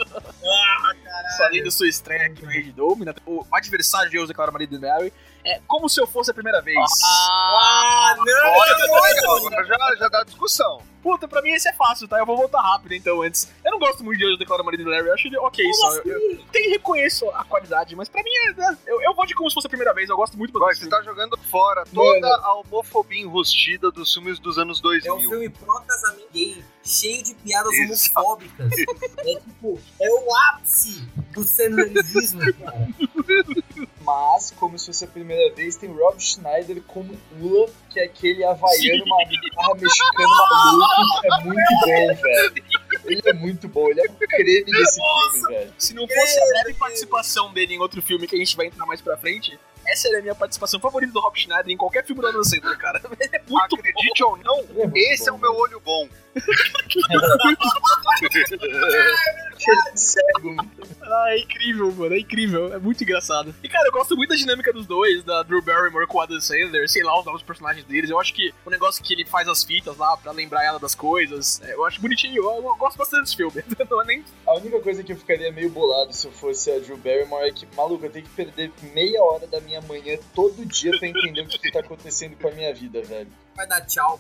[0.46, 0.94] Ah,
[1.38, 3.04] fazendo sua estreia aqui no Rage Dome.
[3.04, 3.14] né?
[3.26, 5.12] O adversário de eu os declaro marido e Larry
[5.46, 6.78] é como se eu fosse a primeira vez.
[7.04, 8.52] Ah, não!
[8.52, 10.82] Olha, legal, agora já, já dá discussão.
[11.02, 12.18] Puta, pra mim esse é fácil, tá?
[12.18, 13.52] Eu vou voltar rápido então antes.
[13.66, 15.62] Eu não gosto muito de eu os declaro marido e Larry, eu acho ele ok
[15.66, 15.88] Como só.
[16.00, 16.10] assim?
[16.10, 18.54] Eu, eu tem reconheço a qualidade, mas pra mim é.
[18.54, 20.70] né, Eu, eu vou de como se fosse a primeira vez, eu gosto muito Vai,
[20.70, 22.44] desse você tá jogando fora toda Mano.
[22.46, 25.16] a homofobia enrustida dos filmes dos anos É 2000.
[25.16, 28.10] um filme pró-casamento gay, cheio de piadas Isso.
[28.16, 28.72] homofóbicas.
[29.18, 32.88] É tipo, é o ápice do sandlerismo, cara.
[34.04, 38.44] Mas, como se fosse a primeira vez, tem Rob Schneider como Ula, que é aquele
[38.44, 42.64] havaiano, uma guitarra mexicano maluco, é muito bom, velho.
[43.06, 45.74] Ele é muito bom, ele é o creme desse filme, velho.
[45.78, 48.86] Se não fosse a breve participação dele em outro filme que a gente vai entrar
[48.86, 52.22] mais pra frente, essa era a minha participação favorita do Rob Schneider em qualquer filme
[52.22, 53.02] do Adam Sandler, cara.
[53.20, 55.38] Ele é muito Acredite ou não, é esse é bom.
[55.38, 56.08] o meu olho bom.
[56.36, 56.40] É
[59.96, 60.56] cego.
[61.02, 62.16] Ah, é incrível, mano.
[62.16, 62.74] É incrível.
[62.74, 63.54] É muito engraçado.
[63.64, 66.42] E, cara, eu gosto muito da dinâmica dos dois, da Drew Barrymore com o Adam
[66.42, 68.10] Sandler, sei lá, os novos personagens deles.
[68.10, 70.96] Eu acho que o negócio que ele faz as fitas lá pra lembrar ela das
[70.96, 72.44] coisas, é, eu acho bonitinho.
[72.44, 73.64] Eu, eu gosto bastante desse filme.
[73.90, 74.24] Não é nem.
[74.48, 77.52] A única coisa que eu ficaria meio bolado se eu fosse a Drew Barrymore é
[77.52, 81.42] que, maluco, eu tenho que perder meia hora da minha manhã todo dia pra entender
[81.42, 83.32] o que, que tá acontecendo com a minha vida, velho.
[83.56, 84.20] Vai dar tchau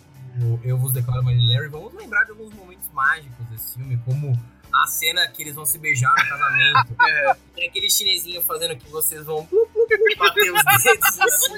[0.64, 1.70] Eu Vos Declaro Maria Larry.
[1.70, 4.34] Vamos lembrar de alguns momentos mágicos desse filme, como
[4.74, 6.94] a cena que eles vão se beijar no casamento.
[7.04, 7.36] É.
[7.56, 11.54] Tem aquele chinesinho fazendo que vocês vão blu, blu, blu, bater os dedos assim.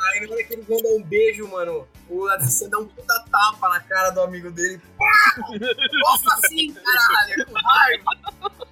[0.00, 3.24] Aí na hora que eles vão dar um beijo, mano, o Adam dá um puta
[3.30, 4.80] tapa na cara do amigo dele.
[4.98, 5.34] Pá!
[5.48, 8.64] Nossa, assim, caralho, com raiva.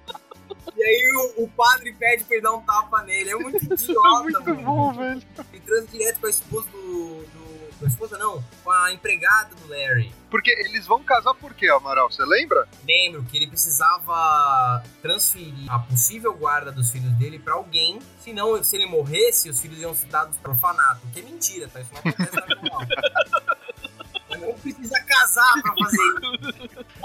[0.79, 3.31] E aí o, o padre pede pra ele dar um tapa nele.
[3.31, 4.93] É muito idiota, mano.
[4.93, 5.21] velho.
[5.51, 7.49] Ele transa direto com a esposa do, do.
[7.79, 10.13] Com a esposa não, com a empregada do Larry.
[10.29, 12.11] Porque eles vão casar por quê, Amaral?
[12.11, 12.67] Você lembra?
[12.85, 18.75] Lembro que ele precisava transferir a possível guarda dos filhos dele pra alguém, senão, se
[18.75, 21.07] ele morresse, os filhos iam ser dados pro orfanato.
[21.13, 21.79] Que é mentira, tá?
[21.79, 22.41] Isso não acontece na
[24.39, 25.97] Mas não precisa casar pra fazer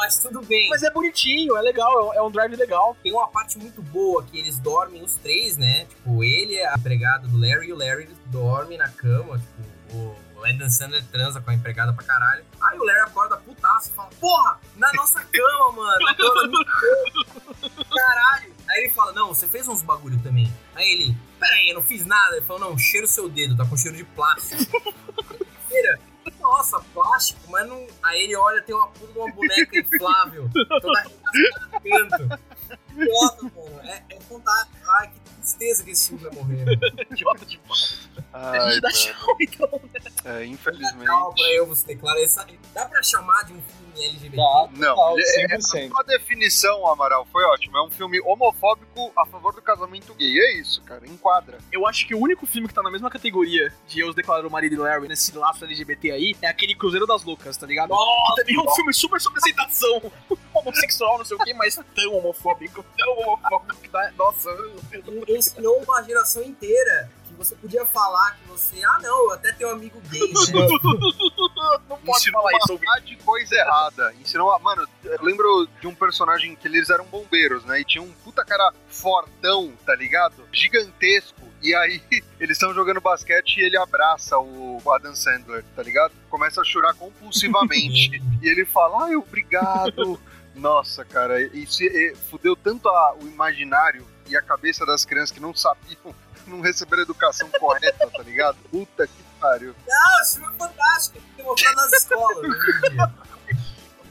[0.08, 0.28] isso.
[0.28, 0.68] tudo bem.
[0.70, 2.96] Mas é bonitinho, é legal, é um drive legal.
[3.02, 5.86] Tem uma parte muito boa que eles dormem os três, né?
[5.86, 10.24] Tipo, ele é a empregada do Larry e o Larry dorme na cama, tipo, o
[10.44, 12.44] o Adam Sandler transa com a empregada pra caralho.
[12.60, 17.84] Aí o Larry acorda putaço e fala, porra, na nossa cama, mano, na cama cama.
[17.88, 18.54] Caralho.
[18.68, 20.52] Aí ele fala, não, você fez uns bagulho também.
[20.74, 22.36] Aí ele, peraí, eu não fiz nada.
[22.36, 24.62] Ele falou, não, cheira o seu dedo, tá com cheiro de plástico.
[25.68, 25.98] Cheira.
[26.44, 27.86] Nossa, plástico, mas não.
[28.02, 32.44] Aí ele olha, tem uma puta de uma boneca inflável, toda arregaçada no canto.
[33.02, 33.80] Idiota, mano.
[33.82, 34.76] É, é fantástico.
[34.88, 36.78] Ai, que tristeza que esse filme vai morrer.
[37.10, 37.60] Idiota de
[38.32, 39.80] A Ai, gente dá tchau, então.
[40.24, 41.04] É, infelizmente.
[41.06, 42.46] Calma pra eu você declarar essa.
[42.72, 44.36] Dá pra chamar de um filme LGBT?
[44.36, 45.90] Tá, Não, total, é, 100%.
[45.98, 47.76] a definição, Amaral, foi ótimo.
[47.78, 50.38] É um filme homofóbico a favor do casamento gay.
[50.38, 51.06] É isso, cara.
[51.06, 51.58] Enquadra.
[51.70, 54.50] Eu acho que o único filme que tá na mesma categoria de Eu Declaro o
[54.50, 57.94] Marido e Larry nesse laço LGBT aí é aquele Cruzeiro das Loucas, tá ligado?
[57.94, 60.10] que também é um filme super sobre aceitação
[60.54, 62.83] homossexual, não sei o que, mas tão homofóbico,
[63.90, 64.12] dá.
[64.16, 64.50] Nossa,
[65.28, 69.70] ensinou uma geração inteira que você podia falar que você, ah não, eu até tenho
[69.70, 70.32] um amigo gay, né?
[71.88, 74.14] não pode Ensinou falar uma isso, de coisa errada.
[74.20, 74.58] Ensinou.
[74.60, 77.80] Mano, eu lembro de um personagem que eles eram bombeiros, né?
[77.80, 80.46] E tinha um puta cara fortão, tá ligado?
[80.52, 81.42] Gigantesco.
[81.62, 82.02] E aí,
[82.38, 86.12] eles estão jogando basquete e ele abraça o Adam Sandler, tá ligado?
[86.30, 88.22] Começa a chorar compulsivamente.
[88.42, 90.20] e ele fala, ai, obrigado.
[90.54, 95.40] Nossa, cara, isso e, fudeu tanto a- o imaginário e a cabeça das crianças que
[95.40, 96.14] não sabiam,
[96.46, 98.56] não receberam educação correta, tá ligado?
[98.70, 99.74] Puta que pariu.
[99.86, 102.46] Não, esse filme é fantástico, tem que mostrar nas escolas.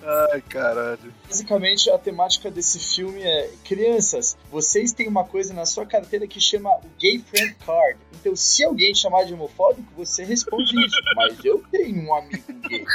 [0.06, 1.14] Ai, caralho.
[1.28, 6.42] Basicamente, a temática desse filme é: crianças, vocês têm uma coisa na sua carteira que
[6.42, 8.00] chama o Gay Friend Card.
[8.14, 10.96] Então, se alguém chamar de homofóbico, você responde isso.
[11.16, 12.84] Mas eu tenho um amigo gay.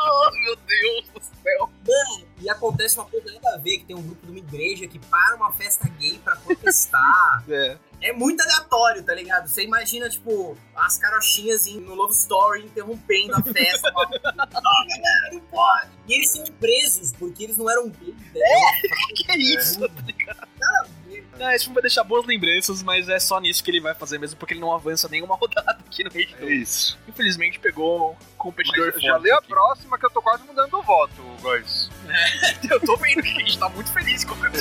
[0.00, 1.70] Oh, meu Deus do céu.
[1.86, 4.86] Mano, e acontece uma coisa nada a ver, que tem um grupo de uma igreja
[4.86, 7.44] que para uma festa gay pra protestar.
[7.48, 7.76] É.
[8.00, 9.48] É muito aleatório, tá ligado?
[9.48, 13.90] Você imagina, tipo, as carochinhas em- no Love Story interrompendo a festa.
[13.92, 15.88] não, galera, não pode!
[16.06, 18.14] E eles são presos porque eles não eram gays.
[18.34, 18.40] né?
[19.16, 19.80] Que isso?
[19.80, 20.48] tá ligado?
[21.38, 24.18] Não, esse filme vai deixar boas lembranças, mas é só nisso que ele vai fazer
[24.18, 26.98] mesmo, porque ele não avança nenhuma rodada aqui no Rage É isso.
[27.08, 30.82] Infelizmente pegou um competidor Mas já lê a próxima que eu tô quase mudando o
[30.82, 31.90] voto, Góis.
[32.70, 34.58] Eu tô vendo que a gente tá muito feliz com o filme.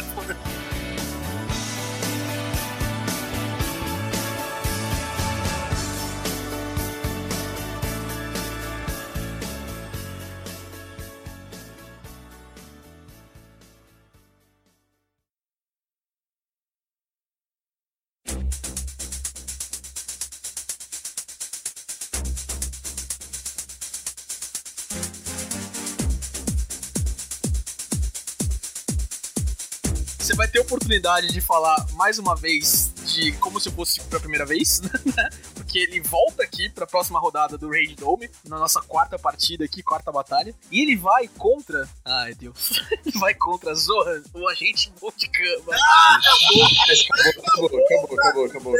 [30.27, 34.19] Você vai ter a oportunidade de falar mais uma vez de como se fosse pra
[34.19, 34.81] primeira vez,
[35.15, 35.29] né?
[35.55, 39.81] Porque ele volta aqui pra próxima rodada do Rage Dome, na nossa quarta partida aqui,
[39.81, 40.53] quarta batalha.
[40.69, 41.87] E ele vai contra.
[42.03, 42.71] Ai, Deus.
[43.05, 45.63] Ele vai contra Zohan, o agente bom de cama.
[45.67, 48.75] Mas acabou, acabou, acabou, acabou, acabou.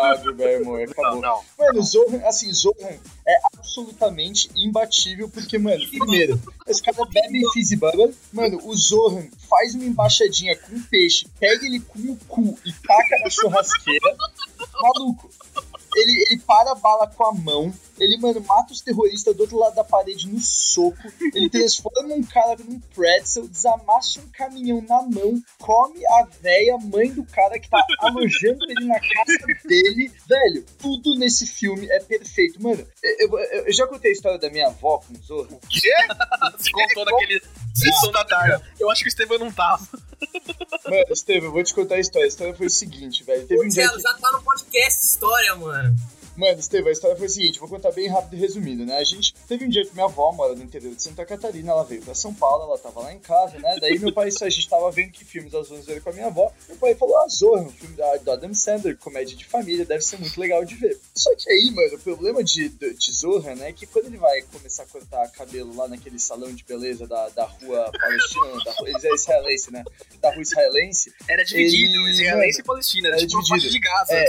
[0.00, 0.34] acabou.
[0.34, 1.20] Barrymore, Não, acabou.
[1.20, 1.44] não.
[1.58, 2.96] Mano, Zohan, assim, Zohan
[3.62, 9.84] absolutamente imbatível, porque, mano, primeiro, esse cara bebe Fizzy Bubble, mano, o Zohan faz uma
[9.84, 14.16] embaixadinha com um peixe, pega ele com o cu e taca na churrasqueira,
[14.80, 15.30] maluco,
[15.94, 19.58] ele, ele para a bala com a mão, ele, mano, mata os terroristas do outro
[19.58, 20.96] lado da parede no soco,
[21.34, 27.10] ele transforma um cara num pretzel, desamassa um caminhão na mão, come a véia, mãe
[27.12, 30.10] do cara que tá alojando ele na casa dele.
[30.28, 32.62] Velho, tudo nesse filme é perfeito.
[32.62, 35.60] Mano, eu, eu- eu já contei a história da minha avó com o Zorro.
[35.68, 35.90] Quê?
[36.58, 37.40] Você contou naquele
[37.74, 38.62] sessão da tarde.
[38.78, 39.86] Eu acho que o Estevam não tava.
[40.84, 42.26] Mano, Estevam, eu vou te contar a história.
[42.26, 43.46] A história foi o seguinte, velho.
[43.46, 44.00] Teve um dia que...
[44.00, 45.94] já tá no podcast história, mano.
[46.34, 48.96] Mano, Estevam, a história foi o seguinte, vou contar bem rápido e resumido, né?
[48.96, 51.84] A gente teve um dia que minha avó mora no interior de Santa Catarina, ela
[51.84, 53.76] veio pra São Paulo, ela tava lá em casa, né?
[53.80, 56.26] Daí meu pai, a gente tava vendo que filmes nós vamos ver com a minha
[56.28, 56.50] avó.
[56.68, 60.02] Meu pai falou, ah, Zorra, um filme da, do Adam Sandler, comédia de família, deve
[60.02, 60.98] ser muito legal de ver.
[61.14, 64.16] Só que aí, mano, o problema de, de, de Zorra, né, é que quando ele
[64.16, 68.72] vai começar a cortar cabelo lá naquele salão de beleza da, da rua palestina, da
[68.72, 69.84] rua, eles é israelense, né?
[70.20, 73.08] Da rua israelense, Era dividido, Ele- israelense mano, e palestina.
[73.08, 73.70] Era era tipo dividido.
[73.72, 74.12] de Gaza.
[74.14, 74.24] É.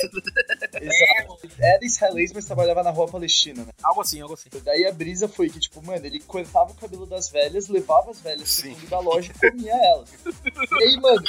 [0.82, 1.50] exato.
[1.60, 3.71] era israelense, mas trabalhava na rua palestina, né?
[3.84, 4.49] Algo assim, algo assim.
[4.63, 8.19] Daí a brisa foi que, tipo, mano, ele cortava o cabelo das velhas, levava as
[8.19, 10.10] velhas pro fundo da loja e comia elas.
[10.79, 11.23] E aí, mano,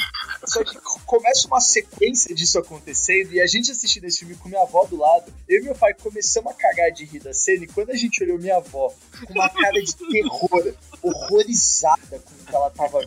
[0.47, 4.49] só que co- começa uma sequência disso acontecendo e a gente assistindo esse filme com
[4.49, 7.65] minha avó do lado, eu e meu pai começamos a cagar de rir da cena
[7.65, 8.93] e quando a gente olhou minha avó
[9.27, 12.01] com uma cara de terror, horrorizada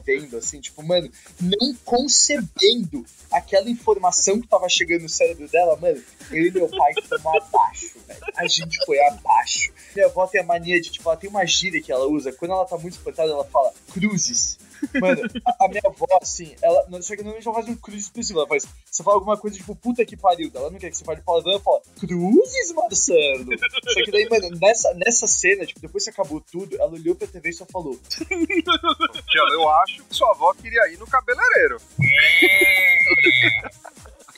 [0.07, 6.01] vendo, assim, tipo, mano, não concebendo aquela informação que tava chegando no cérebro dela, mano,
[6.31, 7.97] eu e meu pai fomos abaixo.
[8.37, 9.71] A gente foi abaixo.
[9.95, 12.31] Minha avó tem a mania de, tipo, ela tem uma gíria que ela usa.
[12.31, 14.59] Quando ela tá muito espantada, ela fala cruzes.
[14.93, 16.85] Mano, a, a minha avó, assim, ela.
[16.89, 18.39] Não, só que normalmente ela faz um cruz expressivo.
[18.39, 18.65] Ela faz.
[18.85, 20.51] Você fala alguma coisa tipo, puta que pariu.
[20.53, 23.57] Ela não quer que você fale palavrão, ela fala, cruzes, Marcelo.
[23.87, 27.27] Só que daí, mano, nessa, nessa cena, tipo, depois que acabou tudo, ela olhou pra
[27.27, 27.97] TV e só falou.
[28.07, 31.81] Tia, eu acho que sua avó queria ir no cabeleireiro.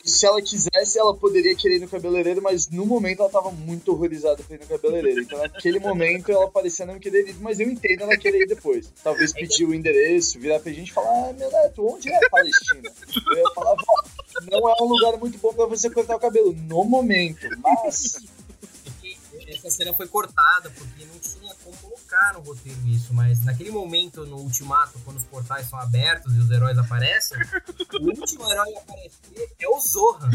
[0.10, 3.92] Se ela quisesse, ela poderia querer ir no cabeleireiro, mas no momento ela tava muito
[3.92, 5.22] horrorizada pra ir no cabeleireiro.
[5.22, 8.92] Então naquele momento ela parecia não querer ir, mas eu entendo ela querer ir depois.
[9.04, 12.30] Talvez pedir o endereço, virar pra gente e falar, ah, meu neto, onde é a
[12.30, 12.92] Palestina?
[13.32, 14.04] Eu ia falar, vó,
[14.52, 18.18] não é um lugar muito bom pra você cortar o cabelo no momento, mas
[19.48, 24.26] Essa cena foi cortada porque não tinha como colocar no roteiro isso, mas naquele momento
[24.26, 27.38] no ultimato, quando os portais são abertos e os heróis aparecem,
[28.00, 30.30] o último herói a aparecer é o Zohan.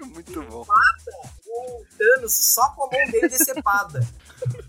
[0.12, 0.66] Muito bom.
[1.46, 4.00] O Thanos só com a mão dele decepada.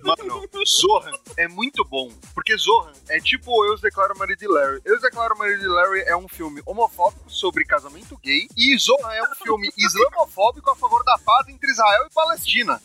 [0.01, 2.11] Mano, Zohan é muito bom.
[2.33, 4.81] Porque Zohan é tipo Eu Os Declaro Maria de Larry.
[4.83, 8.47] Eu Os Declaro Maria de Larry é um filme homofóbico sobre casamento gay.
[8.57, 12.81] E Zohan é um filme islamofóbico a favor da paz entre Israel e Palestina.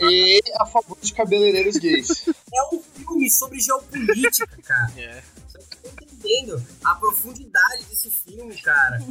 [0.00, 1.12] e a favor de
[1.78, 2.28] gays.
[2.28, 4.92] É um filme sobre geopolítica, cara.
[4.96, 5.22] É.
[5.48, 9.02] Você não tá entendendo a profundidade desse filme, cara.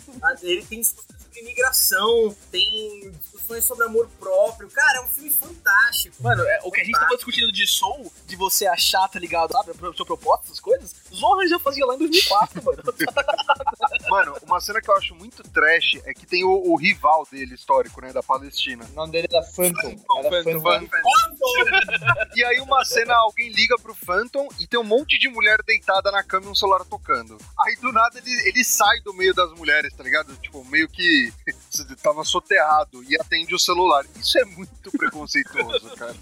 [0.41, 4.69] Ele tem discussões sobre imigração, tem discussões sobre amor próprio.
[4.69, 6.15] Cara, é um filme fantástico.
[6.21, 9.51] Mano, é, o que a gente tava discutindo de Soul, de você achar, tá ligado,
[9.51, 12.83] sabe, a sua proposta, essas coisas, Zohan já fazia lá em 2004, mano.
[14.09, 17.55] Mano, uma cena que eu acho muito trash é que tem o, o rival dele
[17.55, 18.85] histórico, né, da Palestina.
[18.91, 19.95] O nome dele era Phantom.
[20.19, 20.87] Era Phantom, Phantom.
[22.35, 26.11] E aí uma cena, alguém liga pro Phantom e tem um monte de mulher deitada
[26.11, 27.37] na cama e um celular tocando.
[27.59, 30.35] Aí do nada ele, ele sai do meio das mulheres, tá ligado?
[30.37, 31.31] Tipo, meio que
[32.01, 34.05] tava soterrado e atende o celular.
[34.15, 36.15] Isso é muito preconceituoso, cara.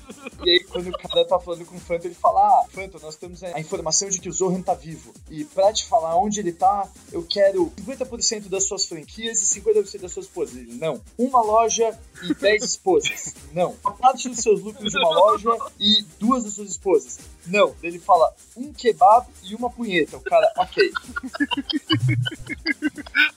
[0.44, 3.15] E aí, quando o cara tá falando com o Phantom, ele fala: Ah, Phantom, nós
[3.15, 5.13] temos a informação de que o Zohan tá vivo.
[5.30, 10.02] E pra te falar onde ele tá, eu quero 50% das suas franquias e 50%
[10.02, 10.56] das suas esposas.
[10.56, 11.02] Ele, não.
[11.18, 13.36] Uma loja e 10 esposas.
[13.54, 13.76] Não.
[13.84, 17.20] Uma parte dos seus lucros de uma loja e duas das suas esposas.
[17.47, 17.75] Não.
[17.81, 20.17] Ele fala um kebab e uma punheta.
[20.17, 20.91] O cara, ok.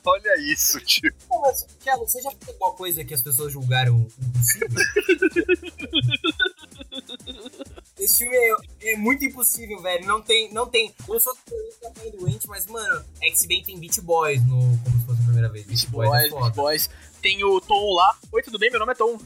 [0.04, 1.12] Olha isso, tio.
[1.28, 4.68] Pô, mas, Kelo, você já fez alguma coisa que as pessoas julgaram impossível?
[7.98, 10.06] Esse filme é, é muito impossível, velho.
[10.06, 10.52] Não tem.
[10.52, 10.94] Não tem.
[11.08, 11.36] Eu sou
[11.80, 14.78] também doente, mas, mano, X-Men tem Beat Boys no.
[14.84, 15.66] Como se fosse a primeira vez.
[15.66, 16.50] Beat Boys, Boys, é foda.
[16.50, 16.90] Boys.
[17.20, 18.16] Tem o Tom lá.
[18.32, 18.70] Oi, tudo bem?
[18.70, 19.18] Meu nome é Tom.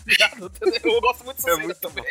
[0.00, 0.50] Obrigado.
[0.82, 2.04] Eu gosto muito dessa É cena muito também.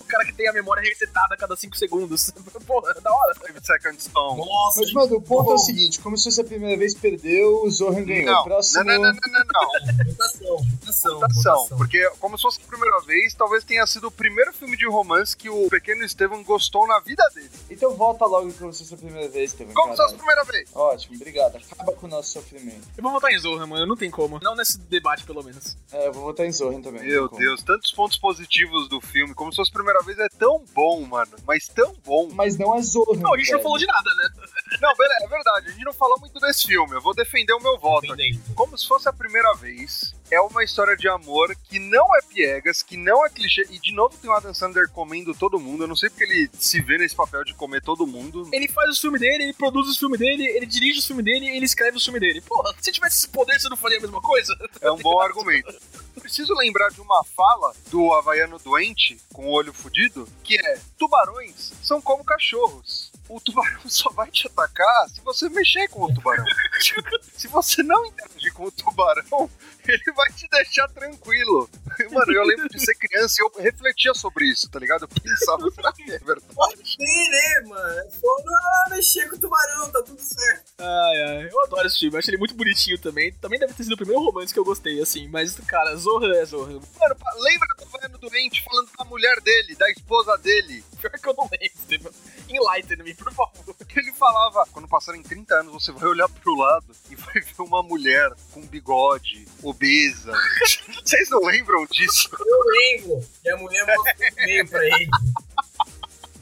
[0.00, 2.30] O cara que tem a memória resetada a cada 5 segundos.
[2.66, 3.34] Porra, é da hora.
[3.34, 4.38] Five Seconds Stone.
[4.38, 7.62] Nossa, Mas, mano, o ponto é o seguinte: como se fosse a primeira vez, perdeu,
[7.64, 8.32] o Zohan ganhou.
[8.32, 8.84] Não, Próximo.
[8.84, 10.04] não, não, não, não, não.
[10.04, 14.52] votação, votação, Votação, porque como se fosse a primeira vez, talvez tenha sido o primeiro
[14.52, 17.50] filme de romance que o pequeno Estevam gostou na vida dele.
[17.70, 19.74] Então volta logo como se fosse a primeira vez, Steven.
[19.74, 20.68] Como se fosse a primeira vez.
[20.74, 21.56] Ótimo, obrigado.
[21.56, 22.86] Acaba com o nosso sofrimento.
[22.96, 23.86] Eu vou votar em Zohan, mano.
[23.86, 24.38] Não tem como.
[24.42, 25.76] Não nesse debate, pelo menos.
[25.92, 27.02] É, eu vou votar em Zohan também.
[27.02, 27.40] Meu não como.
[27.40, 29.34] Deus, tantos pontos positivos do filme.
[29.34, 31.32] Como se fosse a primeira vez, é tão bom, mano.
[31.46, 32.30] Mas tão bom.
[32.32, 33.18] Mas não é Zohan.
[33.18, 33.62] Não, a gente não velho.
[33.62, 34.28] falou de nada, né?
[34.80, 35.68] Não, beleza, é verdade.
[35.68, 36.94] A gente não falou muito desse filme.
[36.94, 38.40] Eu vou defender o meu voto aqui.
[38.54, 40.14] Como se fosse a primeira vez.
[40.30, 43.66] É uma história de amor que não é piegas, que não é clichê.
[43.68, 45.84] E de novo tem o Adam Sandler comendo todo mundo.
[45.84, 48.48] Eu não sei porque ele se vê nesse papel de comer todo mundo.
[48.50, 51.50] Ele faz os filmes dele, ele produz os filmes dele, ele dirige os filmes dele
[51.50, 52.40] e ele escreve os filmes dele.
[52.40, 54.56] Porra, se tivesse esse poder, você não faria a mesma coisa?
[54.80, 55.74] É um bom argumento.
[56.20, 61.72] Preciso lembrar de uma fala do Havaiano Doente, com o olho fudido, que é: tubarões
[61.82, 63.10] são como cachorros.
[63.28, 66.44] O tubarão só vai te atacar se você mexer com o tubarão.
[67.32, 69.50] se você não interagir com o tubarão,
[69.90, 71.68] ele vai te deixar tranquilo.
[72.10, 75.02] Mano, eu lembro de ser criança e eu refletia sobre isso, tá ligado?
[75.02, 76.54] Eu pensava, será que é verdade?
[76.54, 77.98] Pode ter, né, mano?
[77.98, 80.72] É só mexer com o tubarão, tá tudo certo.
[80.78, 83.32] Ai, ai, eu adoro esse filme, acho ele muito bonitinho também.
[83.34, 85.28] Também deve ter sido o primeiro romance que eu gostei, assim.
[85.28, 86.80] Mas, cara, Zohan é Zohan.
[86.98, 90.84] Mano, lembra do Havaiano Doente falando da mulher dele, da esposa dele?
[91.00, 92.12] Pior que eu não lembro, Steven.
[92.48, 93.74] Enlighten-me, por favor.
[93.94, 97.82] Ele falava, quando passarem 30 anos, você vai olhar pro lado e vai ver uma
[97.82, 100.32] mulher com bigode, obesa.
[101.04, 102.28] Vocês não lembram disso?
[102.38, 103.28] Eu lembro.
[103.44, 105.08] E a mulher mostrou meio pra ele.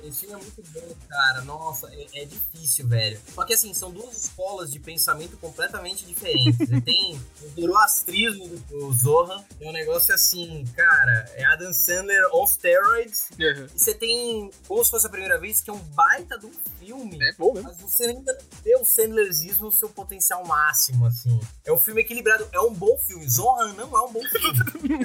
[0.05, 1.43] Esse filme é muito bom, cara.
[1.43, 3.21] Nossa, é, é, difícil, velho.
[3.35, 6.57] Só que assim, são duas escolas de pensamento completamente diferentes.
[6.57, 12.47] Você tem o zoroastrismo do Zohan, é um negócio assim, cara, é Adam Sandler on
[12.47, 13.31] steroids.
[13.39, 13.67] Uhum.
[13.75, 17.23] E você tem, como se fosse a primeira vez, que é um baita um filme.
[17.23, 17.69] É bom mesmo.
[17.69, 21.39] Mas você ainda vê o Sandlersismo no seu potencial máximo, assim.
[21.65, 23.29] É um filme equilibrado, é um bom filme.
[23.29, 25.05] Zohan não é um bom filme.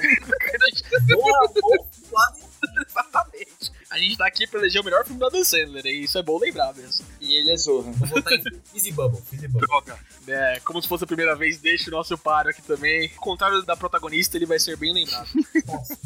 [1.06, 1.96] Zohan é um bom filme
[2.88, 3.72] Exatamente.
[3.88, 6.22] A gente tá aqui pra eleger o melhor filme da Dan Sandler, e isso é
[6.22, 7.06] bom lembrar mesmo.
[7.20, 7.92] E ele é Zorra.
[7.92, 9.68] Vou em Fizzy Bubble, Fizzy Bubble.
[9.68, 9.98] Droga.
[10.26, 13.10] É, como se fosse a primeira vez, deixa o nosso paro aqui também.
[13.16, 15.28] Ao contrário da protagonista, ele vai ser bem lembrado.
[15.66, 15.98] Nossa.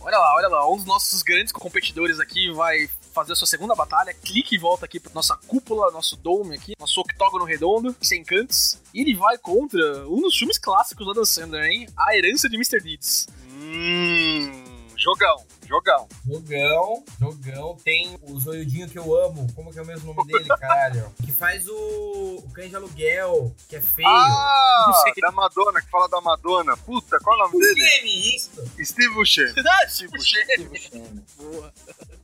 [0.00, 3.74] Olha lá, olha lá, um dos nossos grandes competidores aqui vai fazer a sua segunda
[3.74, 4.12] batalha.
[4.12, 8.78] Clique e volta aqui pra nossa cúpula, nosso dome aqui, nosso octógono redondo, sem cantos.
[8.92, 11.88] E ele vai contra um dos filmes clássicos da Dan Sandler, hein?
[11.96, 12.80] A Herança de Mr.
[12.80, 13.28] Deeds.
[13.48, 14.63] Hum,
[15.04, 15.44] jogão.
[15.66, 16.08] Jogão.
[16.26, 17.76] Jogão, jogão.
[17.84, 19.46] Tem o zoiudinho que eu amo.
[19.54, 21.12] Como que é o mesmo nome dele, caralho?
[21.22, 24.08] que faz o, o cães de aluguel, que é feio.
[24.08, 26.76] Ah, da Madonna, que fala da Madonna.
[26.78, 27.86] Puta, qual é o nome dele?
[27.86, 28.84] Steve, isso.
[28.84, 29.54] Steve Buscemi.
[29.66, 31.24] Ah, Steve Buscemi.
[31.36, 31.72] Boa.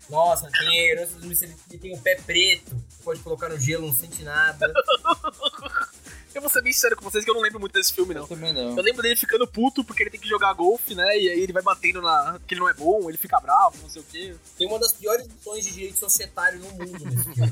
[0.09, 1.55] Nossa, tem a herança do Mr.
[1.69, 2.77] que tem o pé preto.
[3.05, 4.73] Pode colocar no gelo, não sente nada.
[6.35, 8.23] Eu vou ser bem sério com vocês que eu não lembro muito desse filme, não.
[8.23, 8.77] Eu também não.
[8.77, 11.19] Eu lembro dele ficando puto porque ele tem que jogar golfe, né?
[11.19, 12.39] E aí ele vai batendo na.
[12.47, 14.35] que ele não é bom, ele fica bravo, não sei o quê.
[14.57, 17.51] Tem uma das piores lições de direito societário no mundo nesse filme.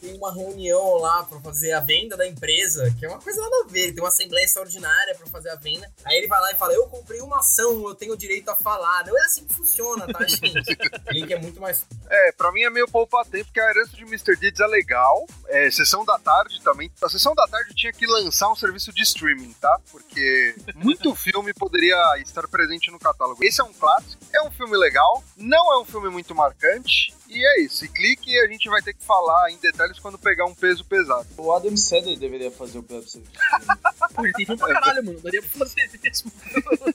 [0.00, 3.64] Tem uma reunião lá pra fazer a venda da empresa, que é uma coisa nada
[3.64, 3.92] a ver.
[3.92, 5.90] Tem uma assembleia extraordinária pra fazer a venda.
[6.04, 9.06] Aí ele vai lá e fala: Eu comprei uma ação, eu tenho direito a falar.
[9.06, 10.76] Não é assim que funciona, tá, gente?
[11.10, 11.84] Link é muito mais.
[12.08, 14.36] É, pra mim é meio poupar tempo, porque a herança de Mr.
[14.36, 15.26] Deeds é legal.
[15.46, 16.90] É, sessão da tarde também.
[17.02, 19.80] A sessão da tarde tinha que lançar um serviço de streaming, tá?
[19.90, 23.44] Porque muito filme poderia estar presente no catálogo.
[23.44, 27.14] Esse é um clássico, é um filme legal, não é um filme muito marcante.
[27.28, 30.18] E é isso, e clique e a gente vai ter que falar em detalhes quando
[30.18, 31.26] pegar um peso pesado.
[31.36, 33.32] O Adam Sandler deveria fazer o próprio serviço.
[34.14, 35.20] Pô, ele tem filme pra caralho, mano.
[35.20, 36.32] Daria pra fazer mesmo.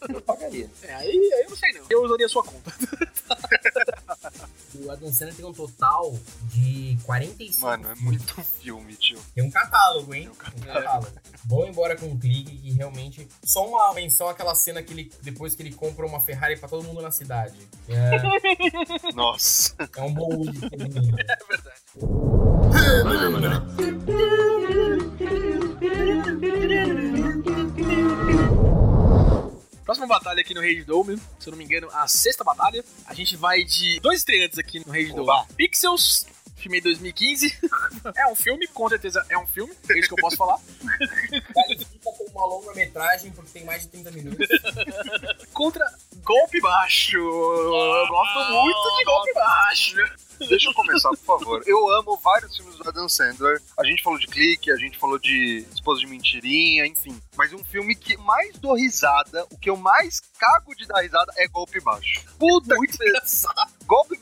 [0.09, 0.69] Eu pagaria.
[0.83, 1.85] É, aí, aí eu não sei não.
[1.89, 2.73] Eu usaria a sua conta.
[4.75, 9.19] O Adam Sandler tem um total de 45 Mano, é muito filme, tio.
[9.33, 10.23] Tem um catálogo, hein?
[10.23, 11.11] Tem um catálogo.
[11.45, 13.27] Vou embora com um clique que realmente.
[13.43, 15.11] Só uma menção àquela cena que ele.
[15.21, 17.55] Depois que ele compra uma Ferrari pra todo mundo na cidade.
[17.87, 19.11] É...
[19.13, 19.75] Nossa.
[19.95, 20.65] É um bom uso.
[20.65, 20.77] É
[21.47, 21.82] verdade.
[29.85, 32.83] Próxima batalha aqui no Rage Dome, se eu não me engano, a sexta batalha.
[33.05, 35.45] A gente vai de dois estreantes aqui no Rage Dome.
[35.55, 36.25] Pixels,
[36.55, 37.59] filme de 2015.
[38.17, 40.57] é um filme, com certeza é um filme, é isso que eu posso falar.
[41.53, 44.47] Qualifica como uma longa metragem, porque tem mais de 30 minutos.
[45.53, 45.85] Contra
[46.23, 47.17] Golpe Baixo.
[47.17, 49.95] Eu gosto muito de Golpe Baixo.
[50.39, 51.63] Deixa eu começar, por favor.
[51.65, 53.61] Eu amo vários filmes do Adam Sandler.
[53.79, 57.19] A gente falou de Clique, a gente falou de Esposa de Mentirinha, enfim.
[57.35, 61.31] Mas um filme que mais dou risada, o que eu mais cago de dar risada
[61.37, 62.25] é Golpe Baixo.
[62.37, 63.72] Puta Muito que engraçado.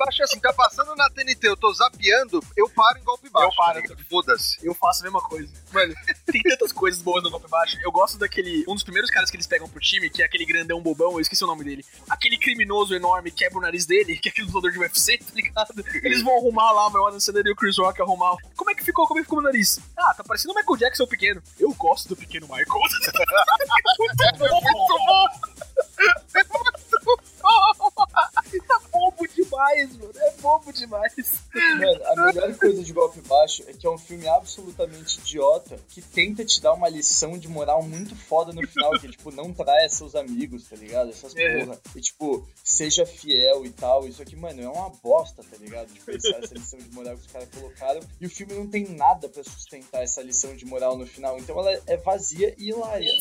[0.04, 3.50] Baixo é assim, tá passando na TNT, eu tô zapeando, eu paro em Golpe Baixo.
[3.50, 3.84] Eu paro.
[3.84, 4.04] tá?
[4.10, 4.58] Foda-se.
[4.64, 5.48] Eu faço a mesma coisa.
[5.72, 5.94] Mano,
[6.26, 7.78] tem tantas coisas boas no golpe baixo.
[7.84, 8.66] Eu gosto daquele.
[8.68, 11.20] Um dos primeiros caras que eles pegam pro time, que é aquele grandão bobão, eu
[11.20, 11.86] esqueci o nome dele.
[12.10, 15.86] Aquele criminoso enorme quebra o nariz dele, que é aquele lutador de UFC, tá ligado?
[16.02, 18.36] Eles vão arrumar lá, meu Adam Sandler e o Chris Rock arrumar.
[18.56, 19.08] Como é que ficou?
[19.08, 19.80] Como é que ficou o nariz?
[19.96, 21.44] Ah, tá parecendo o Michael Jackson pequeno.
[21.60, 22.66] Eu gosto do pequeno Michael.
[24.00, 25.28] muito bom, muito bom.
[26.36, 27.16] É muito bom.
[28.68, 30.12] Tá bobo demais, mano.
[30.16, 31.14] É bobo demais.
[31.54, 36.02] Mano, a melhor coisa de Golpe Baixo é que é um filme absolutamente idiota que
[36.02, 39.90] tenta te dar uma lição de moral muito foda no final, que tipo, não traia
[39.90, 41.10] seus amigos, tá ligado?
[41.10, 41.66] Essas É.
[41.66, 41.80] porra.
[41.96, 44.08] E tipo, seja fiel e tal.
[44.08, 45.92] Isso aqui, mano, é uma bosta, tá ligado?
[45.92, 48.00] Tipo, essa, essa lição de moral que os caras colocaram.
[48.20, 51.38] E o filme não tem nada pra sustentar essa lição de moral no final.
[51.38, 53.12] Então ela é vazia e hilária.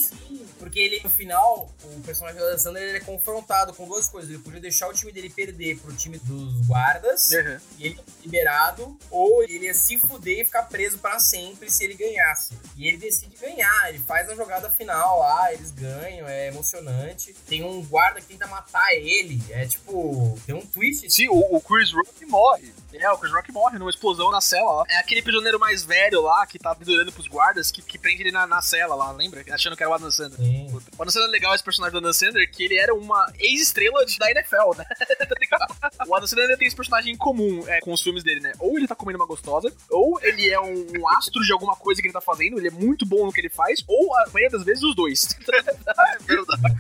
[0.59, 4.31] Porque ele, no final, o personagem do Adam Sandler ele é confrontado com duas coisas.
[4.31, 7.59] Ele podia deixar o time dele perder pro time dos guardas Uhum.
[7.79, 11.85] e ele é liberado, ou ele ia se fuder e ficar preso pra sempre se
[11.85, 12.55] ele ganhasse.
[12.77, 17.35] E ele decide ganhar, ele faz a jogada final lá, eles ganham, é emocionante.
[17.49, 21.11] Tem um guarda que tenta matar ele, é tipo, tem um twist.
[21.11, 22.73] Sim, o, o Chris Rock morre.
[22.93, 24.85] É, o Chris Rock morre numa explosão na cela lá.
[24.89, 28.33] É aquele prisioneiro mais velho lá que tá pendurando pros guardas que, que prende ele
[28.33, 29.45] na, na cela lá, lembra?
[29.53, 30.39] Achando que era o Adam Sandler.
[30.41, 30.67] Sim.
[30.73, 34.05] O Adam Sandler é legal esse personagem do Adam Sandler, que ele era uma ex-estrela
[34.05, 34.85] de- da NFL, né?
[35.51, 38.53] tá o Adam Sandler tem esse personagem em comum é, com os filmes dele, né?
[38.59, 42.01] Ou ele tá comendo uma gostosa, ou ele é um, um astro de alguma coisa
[42.01, 44.51] que ele tá fazendo, ele é muito bom no que ele faz, ou a maioria
[44.51, 45.37] das vezes os dois.
[45.49, 46.77] é verdade.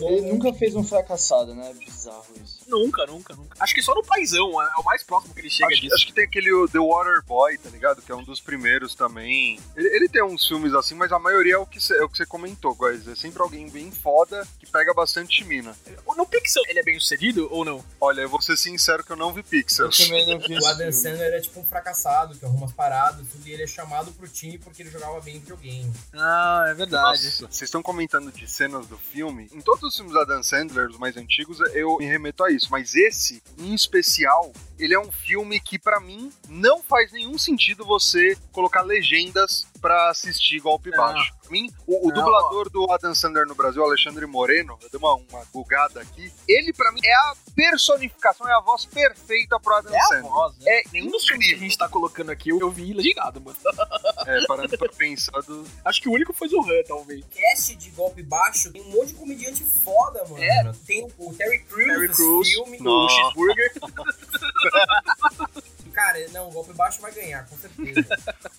[0.00, 1.72] Ele nunca fez um fracassado, né?
[1.74, 2.61] Bizarro isso.
[2.72, 3.56] Nunca, nunca, nunca.
[3.60, 5.94] Acho que só no Paizão é o mais próximo que ele chega Acho, disso.
[5.94, 8.02] acho que tem aquele The Water Boy, tá ligado?
[8.02, 9.58] Que é um dos primeiros também.
[9.76, 12.08] Ele, ele tem uns filmes assim, mas a maioria é o que você é o
[12.08, 13.06] que você comentou, guys.
[13.06, 15.76] É sempre alguém bem foda que pega bastante mina.
[16.16, 17.84] No Pixel, ele é bem sucedido ou não?
[18.00, 19.98] Olha, eu vou ser sincero que eu não vi Eu Pixels.
[19.98, 20.92] também não vi O Adam.
[20.92, 24.28] Sandler é tipo um fracassado, que arruma as paradas, tudo, e ele é chamado pro
[24.28, 25.92] time porque ele jogava bem videogame.
[26.14, 27.02] Ah, é verdade.
[27.24, 29.48] Nossa, vocês estão comentando de cenas do filme.
[29.52, 32.61] Em todos os filmes da Dan Sandler, os mais antigos, eu me remeto a isso.
[32.70, 37.84] Mas esse, em especial, ele é um filme que, pra mim, não faz nenhum sentido
[37.84, 40.96] você colocar legendas pra assistir golpe Não.
[40.96, 41.32] baixo.
[41.42, 44.98] Pra mim, o, o Não, dublador do Adam Sandler no Brasil, Alexandre Moreno, eu dei
[44.98, 46.32] uma, uma bugada aqui.
[46.48, 50.32] Ele, pra mim, é a personificação, é a voz perfeita pro Adam É a Sandler.
[50.32, 50.64] voz, né?
[50.72, 53.58] É Nenhum dos filmes que a gente tá colocando aqui eu, eu vi legendado, mano.
[54.24, 55.66] É, parando pra pensar do...
[55.84, 57.24] Acho que o único foi Zohan, talvez.
[57.28, 60.40] Cast de golpe baixo tem um monte de comediante foda, mano.
[60.42, 60.72] É.
[60.86, 62.78] Tem o Terry Crews Terry Crews, filme.
[62.78, 63.14] O Nossa.
[63.16, 63.72] cheeseburger.
[65.92, 68.06] Cara, não, o golpe baixo vai ganhar, com certeza.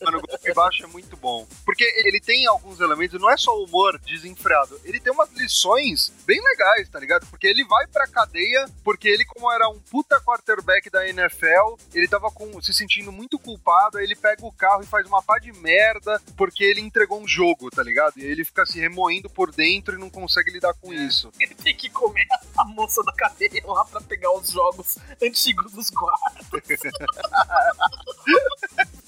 [0.04, 1.48] Mano, o golpe baixo é muito bom.
[1.66, 4.80] Porque ele tem alguns elementos, não é só humor desenfreado.
[4.84, 7.26] Ele tem umas lições bem legais, tá ligado?
[7.28, 12.08] Porque ele vai pra cadeia, porque ele, como era um puta quarterback da NFL, ele
[12.08, 15.40] tava com, se sentindo muito culpado, aí ele pega o carro e faz uma pá
[15.40, 18.18] de merda, porque ele entregou um jogo, tá ligado?
[18.18, 21.32] E aí ele fica se remoendo por dentro e não consegue lidar com isso.
[21.40, 25.90] Ele tem que comer a moça da cadeia lá pra pegar os jogos antigos dos
[25.90, 26.64] guardas.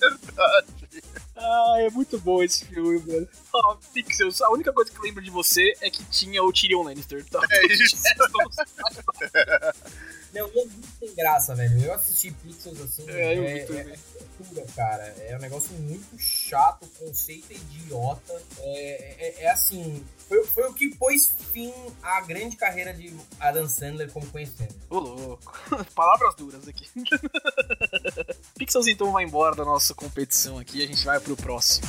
[1.37, 3.27] Ah, é muito bom esse filme, mano.
[3.53, 6.83] Ó, Pixels, a única coisa que eu lembro de você é que tinha o Tyrion
[6.83, 7.25] Lannister.
[7.25, 7.41] Tá?
[7.51, 7.97] É isso.
[10.33, 11.81] Não, e é muito sem graça, velho.
[11.81, 13.09] Eu assisti Pixels assim.
[13.09, 13.97] É, eu vi é, é, é
[14.37, 15.03] tortura, cara.
[15.19, 18.41] É um negócio muito chato, o conceito é idiota.
[18.59, 20.05] É, é, é assim.
[20.27, 24.75] Foi, foi o que pôs fim à grande carreira de Adam Sandler como conhecemos.
[24.89, 25.57] Ô, louco.
[25.95, 26.85] Palavras duras aqui.
[28.65, 30.83] Pixels então vai embora da nossa competição aqui.
[30.83, 31.87] A gente vai pro próximo.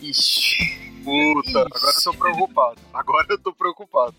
[0.00, 1.02] Ixi.
[1.02, 2.80] Puta, agora eu tô preocupado.
[2.92, 4.14] Agora eu tô preocupado.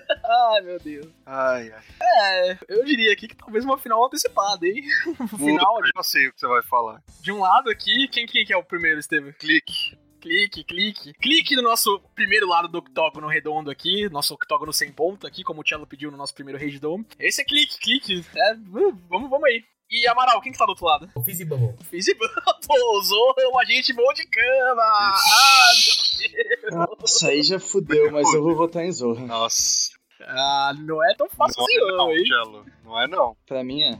[0.24, 1.06] Ai, meu Deus.
[1.24, 1.82] Ai, ai.
[2.00, 4.82] É, eu diria aqui que talvez uma final antecipada, hein?
[5.36, 7.02] Final, eu já sei o que você vai falar.
[7.20, 9.32] de um lado aqui, quem, quem que é o primeiro, Estevam?
[9.32, 9.96] Clique.
[10.20, 11.12] Clique, clique.
[11.14, 15.60] Clique no nosso primeiro lado do octógono redondo aqui, nosso octógono sem ponta aqui, como
[15.60, 17.06] o Cello pediu no nosso primeiro Rage Dome.
[17.18, 18.24] Esse é clique, clique.
[18.34, 19.62] É, vamos, vamos aí.
[19.90, 21.08] E Amaral, quem que tá do outro lado?
[21.14, 21.74] O Fizzy Bubble.
[21.88, 22.06] Fiz
[22.66, 24.82] Pô, usou um agente bom de cama.
[24.82, 26.74] Ah, meu Deus.
[27.00, 29.24] Nossa, aí já fudeu, mas eu vou votar em Zorra.
[29.26, 29.90] Nossa.
[30.20, 32.64] Ah, não é tão fácil Não assim, é não, não, hein?
[32.84, 33.36] Não é não.
[33.46, 33.98] Pra mim é.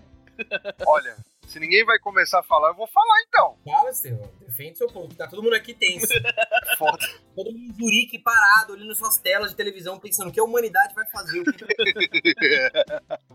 [0.86, 1.16] Olha,
[1.46, 3.56] se ninguém vai começar a falar, eu vou falar então.
[3.64, 4.30] Fala, Estevão.
[4.40, 5.14] Defende seu ponto.
[5.14, 6.12] Tá todo mundo aqui tenso.
[6.76, 6.98] Foda.
[7.34, 10.94] todo mundo em Zurique parado, olhando suas telas de televisão, pensando o que a humanidade
[10.94, 11.42] vai fazer.
[11.44, 12.70] Que...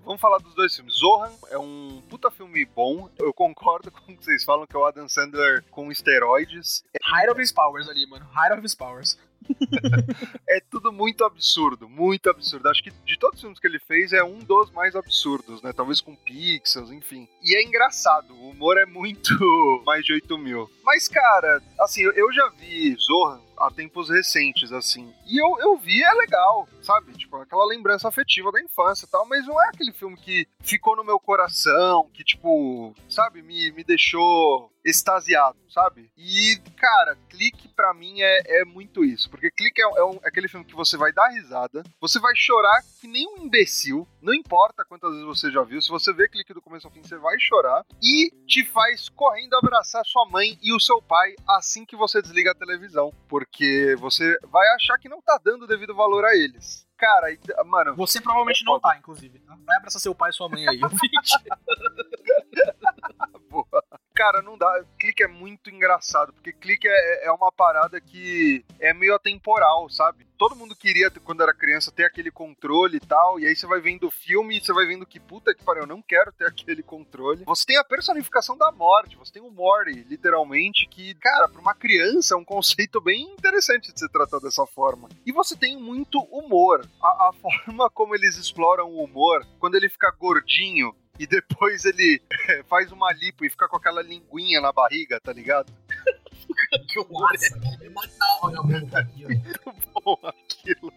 [0.03, 0.95] Vamos falar dos dois filmes.
[0.95, 3.09] Zohan é um puta filme bom.
[3.17, 6.83] Eu concordo com o que vocês falam que é o Adam Sandler com esteroides.
[7.13, 8.27] Height of his powers ali, mano.
[8.35, 9.17] Height of his powers.
[10.47, 12.67] É tudo muito absurdo, muito absurdo.
[12.69, 15.73] Acho que de todos os filmes que ele fez é um dos mais absurdos, né?
[15.73, 17.27] Talvez com Pixels, enfim.
[17.43, 19.29] E é engraçado, o humor é muito
[19.85, 20.69] mais de 8 mil.
[20.83, 25.13] Mas, cara, assim, eu- já vi Zohan há tempos recentes, assim.
[25.25, 27.13] E eu, eu vi, é legal, sabe?
[27.13, 30.95] Tipo, aquela lembrança afetiva da infância e tal, mas não é aquele filme que ficou
[30.95, 36.09] no meu coração, que, tipo, sabe, me, me deixou extasiado, sabe?
[36.17, 39.29] E, cara, clique pra mim é, é muito isso.
[39.29, 42.33] Porque clique é, é um- é aquele filme que você vai dar risada, você vai
[42.35, 46.27] chorar que nem um imbecil, não importa quantas vezes você já viu, se você vê
[46.27, 50.57] clique do começo ao fim, você vai chorar, e te faz correndo abraçar sua mãe
[50.63, 53.13] e o seu pai assim que você desliga a televisão.
[53.29, 53.50] Porque
[53.97, 56.87] você vai achar que não tá dando devido valor a eles.
[56.97, 59.39] Cara, e- mano, Você provavelmente É não tá, inclusive.
[59.39, 59.57] Tá?
[59.65, 61.37] Vai abraçar seu pai e sua mãe aí, ouvinte.
[63.49, 63.83] boa.
[64.13, 64.83] Cara, não dá.
[64.99, 70.27] Clique é muito engraçado, porque clique é, é uma parada que é meio atemporal, sabe?
[70.37, 73.79] Todo mundo queria, quando era criança, ter aquele controle e tal, e aí você vai
[73.79, 76.45] vendo o filme e você vai vendo que puta que pariu, eu não quero ter
[76.49, 77.43] aquele controle.
[77.45, 81.75] Você tem a personificação da morte, você tem o Mori, literalmente, que, cara, pra uma
[81.75, 85.09] criança é um conceito bem interessante de ser tratado dessa forma.
[85.25, 86.85] E você tem muito humor.
[87.01, 92.21] A, a forma como eles exploram o humor, quando ele fica gordinho e depois ele
[92.67, 95.71] faz uma lipo e fica com aquela linguinha na barriga, tá ligado?
[96.87, 97.31] que horror.
[97.31, 99.29] Nossa, é matar o vagabundo com aquilo.
[99.29, 100.93] Muito bom aquilo.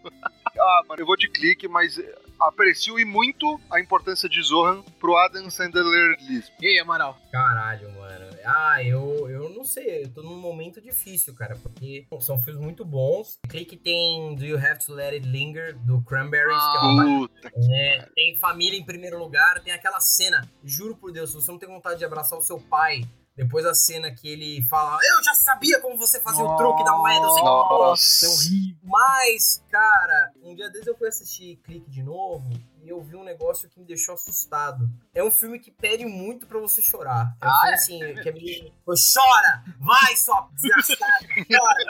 [0.59, 1.99] Ah, mano, eu vou de clique, mas
[2.39, 6.53] aprecio e muito a importância de Zohan pro Adam Sandler Lisp.
[6.61, 7.17] E aí, Amaral?
[7.31, 8.25] Caralho, mano.
[8.45, 12.85] Ah, eu, eu não sei, eu tô num momento difícil, cara, porque são filmes muito
[12.85, 13.39] bons.
[13.49, 17.05] Clique tem Do You Have to Let It Linger, do Cranberries, ah, que é uma.
[17.05, 21.51] Puta é, tem família em primeiro lugar, tem aquela cena, juro por Deus, se você
[21.51, 23.01] não tem vontade de abraçar o seu pai
[23.35, 26.83] depois a cena que ele fala, eu já sabia como você fazia Nossa, o truque
[26.83, 28.79] da moeda, eu sei Nossa, é horrível.
[28.83, 32.49] Mas, cara, um dia desde eu fui assistir Clique de novo
[32.81, 34.89] e eu vi um negócio que me deixou assustado.
[35.13, 37.35] É um filme que pede muito pra você chorar.
[37.41, 37.73] É um ah, filme é?
[37.73, 38.73] assim, que é meio.
[38.85, 39.63] Chora!
[39.79, 41.27] Vai, só desgraçado!
[41.49, 41.85] Chora!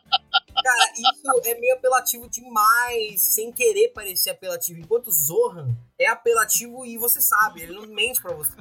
[0.64, 4.80] Cara, isso é meio apelativo demais, sem querer parecer apelativo.
[4.80, 8.56] Enquanto Zohan é apelativo e você sabe, ele não mente pra você.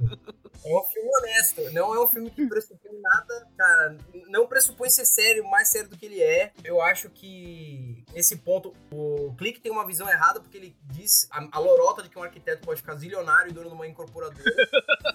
[0.65, 3.97] É um filme honesto, não é um filme que pressupõe nada, cara,
[4.29, 6.53] não pressupõe ser sério, mais sério do que ele é.
[6.63, 11.45] Eu acho que nesse ponto o Clique tem uma visão errada porque ele diz a,
[11.51, 14.41] a lorota de que um arquiteto pode ficar zilionário e dono de uma incorporadora.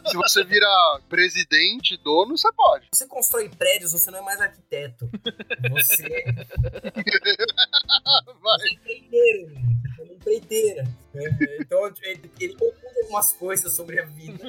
[0.07, 2.89] Se você virar presidente, dono, você pode.
[2.93, 5.09] Você constrói prédios, você não é mais arquiteto.
[5.71, 6.25] Você,
[8.43, 8.59] Vai.
[8.61, 9.49] é empreiteiro,
[9.97, 10.85] você é empreiteira.
[11.15, 14.45] É, Então ele, ele confunde algumas coisas sobre a vida.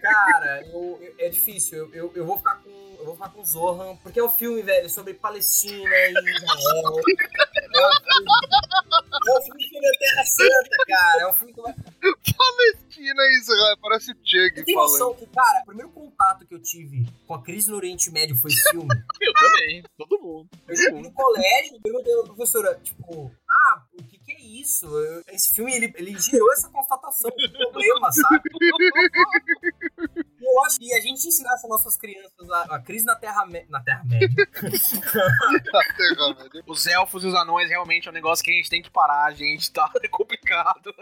[0.00, 1.78] Cara, eu- eu- é difícil.
[1.78, 2.70] Eu, eu, eu vou ficar com.
[2.98, 6.96] Eu vou ficar com Zohan, porque é um filme, velho, sobre Palestina e Israel.
[7.76, 11.22] É um filme, é sobre a Terra Santa, cara.
[11.22, 11.74] É um filme que vai.
[12.36, 14.90] Palestina e Israel, parece o Chug tem falando.
[14.92, 18.36] noção que, cara, o primeiro contato que eu tive com a crise no Oriente Médio
[18.36, 18.88] foi esse filme.
[19.20, 19.82] Eu também.
[19.96, 20.48] Todo mundo.
[20.68, 24.86] Eu cheguei no colégio, perguntei pra professora, tipo, ah, o que que é isso?
[24.86, 28.42] Eu- esse filme, ele, ele gerou essa constatação de problema, sabe?
[30.46, 33.44] E eu acho que a gente ensinasse as nossas crianças a, a crise na Terra,
[33.46, 34.28] Me- na terra Média.
[36.66, 39.32] Os elfos e os anões realmente é um negócio que a gente tem que parar,
[39.34, 39.70] gente.
[39.72, 40.94] Tá é complicado.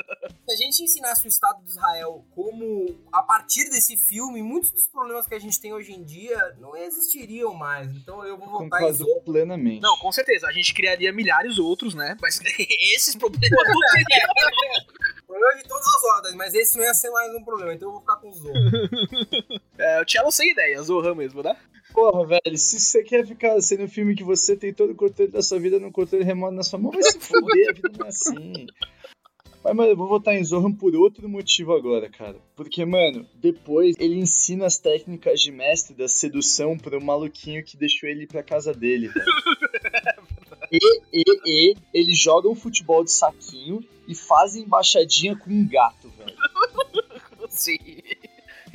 [0.47, 4.87] Se a gente ensinasse o Estado de Israel como, a partir desse filme, muitos dos
[4.89, 7.89] problemas que a gente tem hoje em dia não existiriam mais.
[7.97, 9.21] Então eu vou votar em Concordo Zorro.
[9.23, 9.81] plenamente.
[9.83, 10.47] Não, com certeza.
[10.49, 12.17] A gente criaria milhares outros, né?
[12.21, 12.41] Mas
[12.95, 15.04] esses problemas não teriam.
[15.35, 17.93] Problema de todas as ordens, mas esse não ia ser mais um problema, então eu
[17.95, 18.55] vou ficar com o Zorro.
[19.77, 21.57] É, o Cello sem ideia, Zohan mesmo, né?
[21.93, 25.33] Porra, velho, se você quer ficar sendo um filme que você tem todo o controle
[25.33, 28.07] da sua vida no controle remoto na sua mão, vai se fuder, a vida não
[28.07, 28.67] é assim.
[29.65, 32.37] Mas, mano, eu vou votar em Zohan por outro motivo agora, cara.
[32.55, 38.09] Porque, mano, depois ele ensina as técnicas de mestre da sedução pro maluquinho que deixou
[38.09, 39.27] ele ir pra casa dele, velho.
[40.75, 46.37] E, e, e, eles jogam futebol de saquinho e fazem embaixadinha com um gato, velho.
[47.49, 47.79] Sim.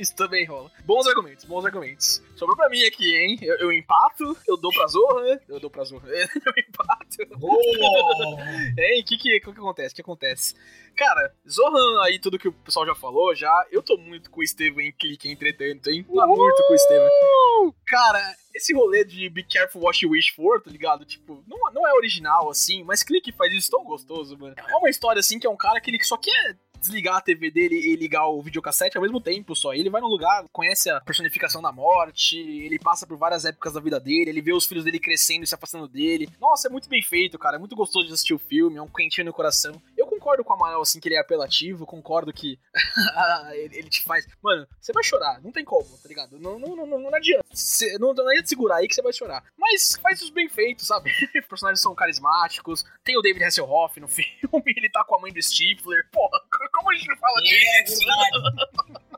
[0.00, 0.70] Isso também rola.
[0.86, 2.22] Bons argumentos, bons argumentos.
[2.34, 3.38] Sobrou pra mim aqui, hein?
[3.42, 7.38] Eu, eu empato, eu dou pra Zohan, eu dou pra Zohan, eu empato.
[7.38, 8.40] Boa!
[8.78, 9.02] Hein?
[9.02, 9.92] O que, que, que que acontece?
[9.92, 10.54] O que acontece?
[10.96, 14.42] Cara, Zohan aí, tudo que o pessoal já falou, já, eu tô muito com o
[14.42, 16.02] Estevam em clique, entretanto, hein?
[16.02, 17.74] Tá muito com o Estevam.
[17.86, 21.04] Cara, esse rolê de Be Careful What You Wish For, tá ligado?
[21.04, 24.54] Tipo, não, não é original, assim, mas clique faz isso tão gostoso, mano.
[24.56, 27.50] É uma história, assim, que é um cara que ele só quer desligar a TV
[27.50, 29.74] dele e ligar o videocassete ao mesmo tempo só.
[29.74, 33.80] Ele vai num lugar, conhece a personificação da morte, ele passa por várias épocas da
[33.80, 36.28] vida dele, ele vê os filhos dele crescendo e se afastando dele.
[36.40, 37.56] Nossa, é muito bem feito, cara.
[37.56, 39.80] É muito gostoso de assistir o filme, é um quentinho no coração.
[39.96, 42.58] Eu concordo com o Amaral, assim, que ele é apelativo, concordo que
[43.54, 44.26] ele te faz.
[44.42, 46.38] Mano, você vai chorar, não tem como, tá ligado?
[46.38, 47.44] Não, não, não, não, não adianta.
[47.52, 49.42] Cê- não, não adianta segurar aí que você vai chorar.
[49.58, 51.10] Mas faz isso bem feito, sabe?
[51.40, 52.84] Os personagens são carismáticos.
[53.02, 54.34] Tem o David Hasselhoff no filme,
[54.76, 56.08] ele tá com a mãe do Stifler.
[56.12, 56.38] Porra,
[56.72, 58.00] como a gente não fala É disso?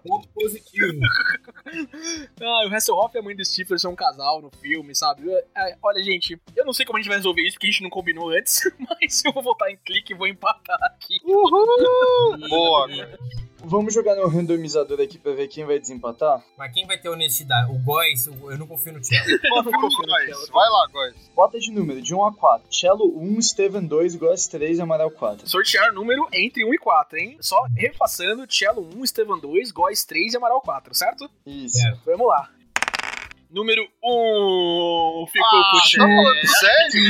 [0.02, 1.00] Ponto positivo.
[2.40, 5.22] Ah, o Hasselhoff e a mãe do Stifler são um casal no filme, sabe?
[5.56, 7.82] É, olha, gente, eu não sei como a gente vai resolver isso, porque a gente
[7.82, 11.18] não combinou antes, mas eu vou votar em clique e vou empatar aqui.
[11.24, 12.48] Uhul!
[12.48, 13.18] Boa, cara.
[13.64, 16.44] Vamos jogar no randomizador aqui pra ver quem vai desempatar?
[16.58, 17.70] Mas quem vai ter honestidade?
[17.70, 19.24] O Góis, eu não confio no Cello.
[20.04, 20.48] Góis.
[20.50, 21.30] Vai lá, Góis.
[21.34, 22.66] Bota de número, de 1 a 4.
[22.70, 25.48] Cello 1, Steven 2, Góis 3 e Amaral 4.
[25.48, 27.36] Sortear número entre 1 e 4, hein?
[27.40, 31.30] Só repassando, Cello 1, Estevan 2, Góis 3 e Amaral 4, certo?
[31.46, 31.78] Isso.
[31.86, 31.96] É.
[32.04, 32.50] Vamos lá.
[33.52, 36.06] Número 1 ficou Ah, com o tá Cello.
[36.08, 37.02] falando sério?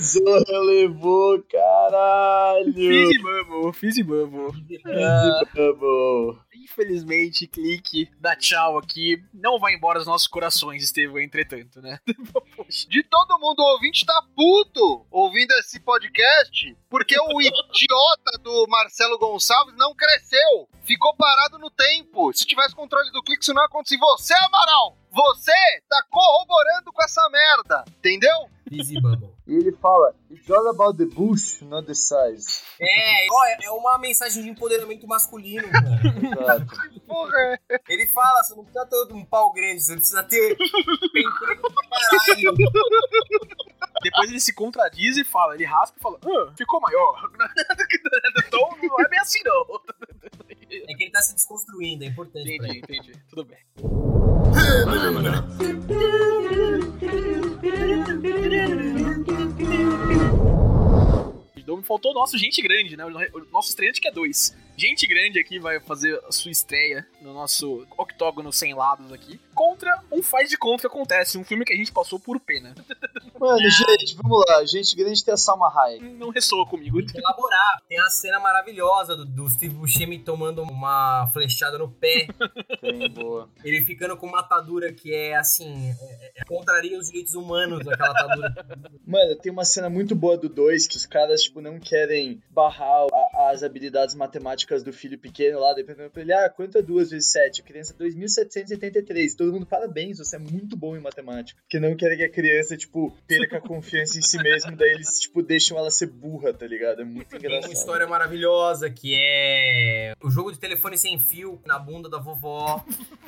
[0.00, 2.72] Zorra levou, caralho!
[2.72, 4.52] Fiz e bubble, fiz e bubble.
[4.70, 6.38] Easy bubble.
[6.70, 9.22] Infelizmente, clique, dá tchau aqui.
[9.32, 11.98] Não vai embora dos nossos corações, Estevão, entretanto, né?
[12.88, 19.74] De todo mundo ouvinte tá puto ouvindo esse podcast porque o idiota do Marcelo Gonçalves
[19.76, 20.68] não cresceu.
[20.84, 22.32] Ficou parado no tempo.
[22.32, 23.98] Se tivesse controle do clique, isso não ia acontecer.
[23.98, 25.52] Você, Amaral, você
[25.88, 27.84] tá corroborando com essa merda.
[27.98, 28.48] Entendeu?
[28.70, 29.30] Easy Bubble.
[29.46, 32.60] E ele fala: It's all about the bush, not the size.
[32.78, 36.66] É, ó, é uma mensagem de empoderamento masculino, cara.
[37.06, 37.58] Porra.
[37.88, 40.56] Ele fala, você não precisa ter um pau grande, você precisa ter
[42.08, 42.54] caralho.
[44.02, 47.30] Depois ele se contradiz e fala, ele raspa e fala, ah, ficou maior.
[48.46, 49.80] então não é bem assim, não.
[50.70, 53.12] É que ele tá se desconstruindo, é importante Entendi, entendi.
[53.28, 53.58] Tudo bem.
[61.56, 63.04] Então faltou o nosso Gente Grande, né?
[63.04, 64.56] O nosso estreante que é dois.
[64.76, 69.40] Gente Grande aqui vai fazer a sua estreia no nosso octógono sem lados aqui.
[69.58, 72.76] Contra um Faz de Conta que acontece, um filme que a gente passou por pena.
[73.40, 74.64] Mano, gente, vamos lá.
[74.64, 76.04] Gente grande tem a Salma Hayek.
[76.10, 77.00] Não ressoa comigo.
[77.00, 77.82] Elaborar.
[77.88, 82.28] Tem a cena maravilhosa do, do Steve Buscemi tomando uma flechada no pé.
[82.80, 83.48] Tem, boa.
[83.64, 85.90] Ele ficando com uma atadura que é assim.
[86.00, 88.54] É, é, contraria os direitos humanos, aquela atadura.
[89.06, 93.06] Mano, tem uma cena muito boa do 2 que os caras, tipo, não querem barrar
[93.12, 97.10] a- as habilidades matemáticas do filho pequeno lá, dependendo pra ele, ah, quanto é 2
[97.10, 97.60] vezes 7?
[97.62, 99.34] A criança é 2.783.
[99.36, 101.60] Todo mundo, parabéns, você é muito bom em matemática.
[101.62, 105.20] Porque não querem que a criança, tipo, perca a confiança em si mesmo, daí eles,
[105.20, 107.02] tipo, deixam ela ser burra, tá ligado?
[107.02, 107.64] É muito Tem engraçado.
[107.70, 112.84] uma história maravilhosa que é o jogo de telefone sem fio na bunda da vovó.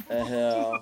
[0.09, 0.81] É real.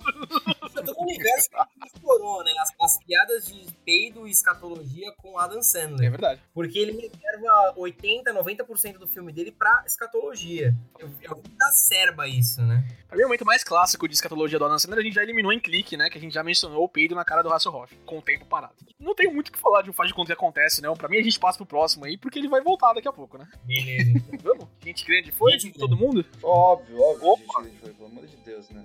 [0.74, 2.52] Todo o universo que explorou, né?
[2.60, 6.10] As, as piadas de peido e escatologia com Adam É Sandler.
[6.10, 6.40] verdade.
[6.54, 10.74] Porque ele reserva 80, 90% do filme dele pra escatologia.
[11.00, 12.84] É o da serba isso, né?
[13.08, 15.52] Pra mim, o momento mais clássico de escatologia do Adam Sandler, a gente já eliminou
[15.52, 16.08] em clique, né?
[16.08, 18.74] Que a gente já mencionou o peido na cara do Hasselhoff, com o tempo parado.
[18.98, 20.96] Não tenho muito o que falar de um faz de conta que acontece, não.
[20.96, 23.38] Pra mim, a gente passa pro próximo aí, porque ele vai voltar daqui a pouco,
[23.38, 23.46] né?
[23.64, 24.10] Beleza.
[24.10, 24.38] então.
[24.42, 24.68] Vamos?
[24.84, 25.52] Gente grande foi?
[25.58, 26.24] Gente Todo mundo?
[26.42, 27.62] Óbvio, óbvio, Opa.
[27.62, 28.84] gente grande foi, pelo amor de Deus, né?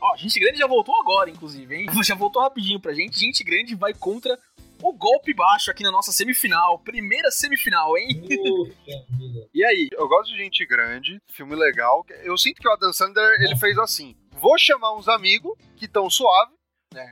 [0.00, 1.86] Ó, Gente Grande já voltou agora, inclusive, hein?
[2.04, 3.18] Já voltou rapidinho pra gente.
[3.18, 4.38] Gente Grande vai contra
[4.82, 6.78] o golpe baixo aqui na nossa semifinal.
[6.80, 8.08] Primeira semifinal, hein?
[8.20, 9.48] Puxa vida.
[9.54, 9.88] E aí?
[9.92, 12.04] Eu gosto de gente grande, filme legal.
[12.22, 14.16] Eu sinto que o Adam Sandler, ele fez assim.
[14.32, 16.52] Vou chamar uns amigos que estão suave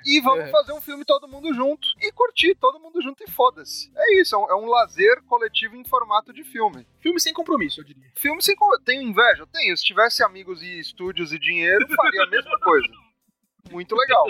[0.07, 0.51] e vamos É.
[0.51, 3.91] fazer um filme todo mundo junto e curtir todo mundo junto e foda-se.
[3.95, 6.87] É isso, é um, é um lazer coletivo em formato de filme.
[6.99, 8.11] Filme sem compromisso, eu diria.
[8.17, 8.57] Filme sem...
[8.57, 9.47] co- Tenho inveja?
[9.53, 9.77] Tenho.
[9.77, 12.89] Se tivesse amigos e estúdios e dinheiro, faria a mesma coisa.
[13.71, 14.25] Muito legal.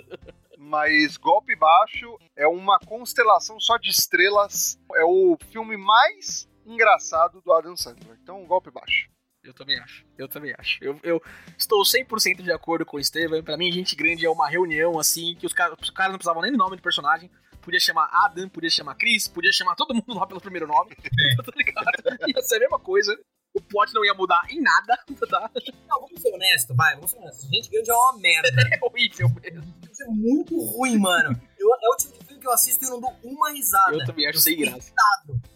[0.63, 4.79] Mas Golpe Baixo é uma constelação só de estrelas.
[4.95, 8.19] É o filme mais engraçado do Adam Sandler.
[8.23, 9.09] Então, Golpe Baixo.
[9.43, 10.05] Eu também acho.
[10.19, 10.85] Eu também acho.
[10.85, 11.23] Eu, eu
[11.57, 13.43] estou 100% de acordo com o Estevam.
[13.43, 16.43] Pra mim, Gente Grande é uma reunião, assim, que os caras os caras não precisavam
[16.43, 17.31] nem do nome do personagem.
[17.63, 20.91] Podia chamar Adam, podia chamar Chris, podia chamar todo mundo lá pelo primeiro nome.
[21.43, 22.29] tá ligado?
[22.29, 23.19] Ia ser a mesma coisa.
[23.55, 24.97] O plot não ia mudar em nada,
[25.29, 25.51] tá?
[25.89, 27.49] Não, vamos ser honestos, vai, vamos ser honestos.
[27.49, 28.63] Gente grande é uma merda.
[28.71, 29.75] É horrível mesmo.
[30.01, 31.41] É muito ruim, mano.
[31.59, 33.93] Eu, é o tipo de filme que eu assisto e eu não dou uma risada.
[33.93, 34.93] Eu também acho sem graça.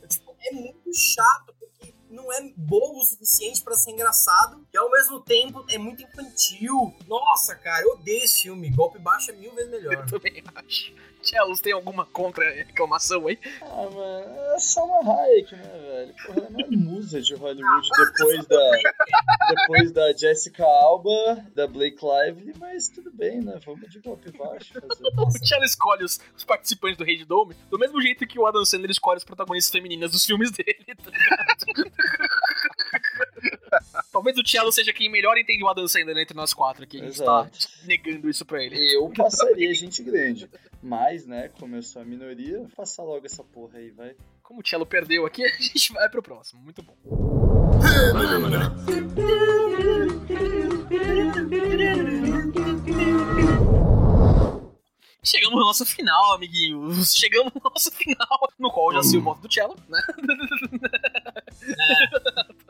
[0.02, 4.76] Eu, tipo, é muito chato, porque não é bobo o suficiente pra ser engraçado e
[4.76, 6.94] ao mesmo tempo é muito infantil.
[7.06, 8.70] Nossa, cara, eu odeio esse filme.
[8.70, 9.94] Golpe baixo é mil vezes melhor.
[9.94, 10.94] Eu também acho.
[11.34, 13.38] Tchelos, tem alguma contra-reclamação aí?
[13.62, 16.14] Ah, mano, é Salma Hayek, né, velho?
[16.26, 18.70] Porra, ela é musa de Hollywood depois da,
[19.48, 23.58] depois da Jessica Alba, da Blake Lively, mas tudo bem, né?
[23.64, 25.04] Vamos de golpe baixo fazer.
[25.16, 28.46] O Tchelo escolhe os, os participantes do Rei de Dome do mesmo jeito que o
[28.46, 31.94] Adam Sandler escolhe as protagonistas femininas dos filmes dele, tá ligado?
[34.24, 36.98] Talvez o Tchelo seja quem melhor entende o Adam Sandler entre nós quatro aqui.
[36.98, 37.68] A gente tá Exato.
[37.84, 38.96] negando isso pra ele.
[38.96, 40.48] Eu passaria gente grande.
[40.82, 44.16] Mas, né, como eu sou a minoria, faça logo essa porra aí, vai.
[44.42, 46.62] Como o Tchelo perdeu aqui, a gente vai pro próximo.
[46.62, 46.96] Muito bom.
[55.22, 57.12] Chegamos na nossa final, amiguinhos.
[57.12, 60.00] Chegamos na nossa final, no qual eu já sei o voto do Cello, né?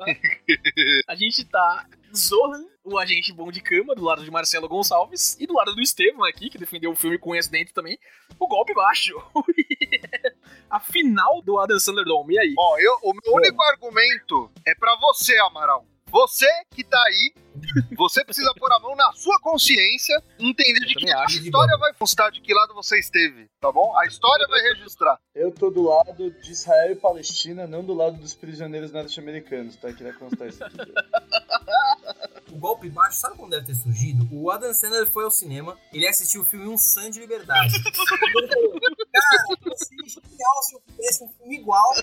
[1.08, 5.46] A gente tá Zohan, o agente bom de cama, do lado de Marcelo Gonçalves, e
[5.46, 7.98] do lado do Estevam aqui, que defendeu o filme com esse dentro também,
[8.38, 9.14] o golpe baixo.
[10.70, 12.54] a final do Adam Sandler Dome, e aí?
[12.56, 15.84] Ó, eu, o meu único argumento é pra você, Amaral.
[16.06, 17.32] Você que tá aí,
[17.96, 21.92] você precisa pôr a mão na sua consciência e entender de que a história vai
[21.94, 23.96] constar de que lado você esteve, tá bom?
[23.98, 25.18] A história vai registrar.
[25.34, 29.92] Eu tô do lado de Israel e Palestina, não do lado dos prisioneiros norte-americanos, tá?
[29.92, 30.76] Queria constar isso aqui.
[32.52, 34.28] O golpe baixo, sabe como deve ter surgido?
[34.30, 37.74] O Adam Sandler foi ao cinema, ele assistiu o filme Um Sonho de Liberdade.
[37.82, 38.80] ele falou,
[39.12, 41.94] cara, seria genial se eu fizesse um filme igual,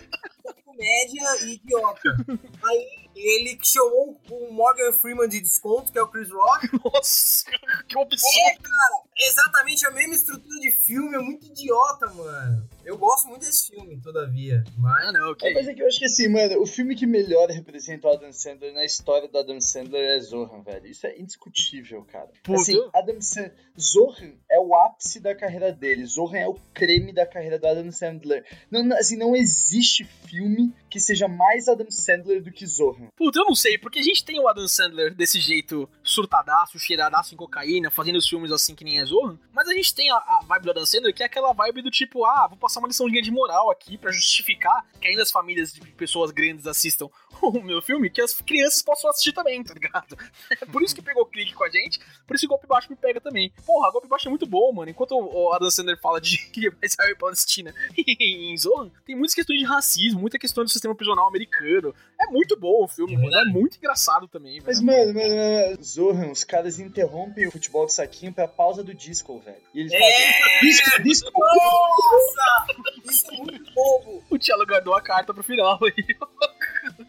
[0.65, 2.15] comédia e idiota.
[2.63, 6.69] Aí ele chamou o Morgan Freeman de desconto, que é o Chris Rock.
[6.83, 7.45] Nossa,
[7.87, 8.29] que opção.
[8.47, 12.69] É, cara, exatamente a mesma estrutura de filme, é muito idiota, mano.
[12.83, 15.07] Eu gosto muito desse filme, todavia, mas...
[15.07, 15.53] Ah, não, É, ok.
[15.53, 18.33] mas é que eu acho que assim, mano, o filme que melhor representa o Adam
[18.33, 20.87] Sandler na história do Adam Sandler é Zohan, velho.
[20.87, 22.29] Isso é indiscutível, cara.
[22.43, 22.59] Puta.
[22.61, 23.53] Assim, Adam Sandler.
[23.79, 26.05] Zohan é o ápice da carreira dele.
[26.05, 28.45] Zohan é o creme da carreira do Adam Sandler.
[28.69, 33.07] Não, não, assim, não existe filme que seja mais Adam Sandler do que Zohan.
[33.15, 37.33] Puta, eu não sei, porque a gente tem o Adam Sandler desse jeito surtadaço, cheiradaço
[37.33, 40.15] em cocaína, fazendo os filmes assim que nem é Zorro, mas a gente tem a,
[40.15, 42.87] a vibe do Adam Sandler, que é aquela vibe do tipo, ah, vou passar uma
[42.87, 47.09] liçãozinha de moral aqui pra justificar que ainda as famílias de pessoas grandes assistam
[47.41, 50.17] o meu filme, que as crianças possam assistir também, tá ligado?
[50.61, 52.87] É por isso que pegou clique com a gente, por isso que o Golpe Baixo
[52.89, 53.51] me pega também.
[53.65, 54.91] Porra, Golpe Baixo é muito bom, mano.
[54.91, 56.37] Enquanto o Adam Sandler fala de
[56.83, 61.27] Israel e Palestina em Zorro, tem muitas questões de racismo, muita questão do sistema prisional
[61.27, 61.95] americano.
[62.19, 63.35] É muito bom o filme, É mano.
[63.35, 64.65] É muito engraçado também, velho.
[64.67, 68.93] Mas, mano, mano, mano, Zohan, os caras interrompem o futebol de saquinho pra pausa do
[68.93, 69.61] disco, velho.
[69.73, 70.59] E eles fazem.
[70.61, 71.31] Disco, disco!
[71.39, 72.65] Nossa!
[73.05, 74.23] Isso é muito bobo!
[74.29, 76.17] O Tchelo guardou a carta pro final aí.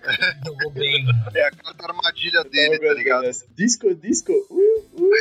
[0.45, 1.07] Jogou bem.
[1.35, 3.25] É a carta armadilha dele, tá ligado?
[3.55, 4.33] Disco, disco.
[4.51, 5.13] Uh, uh.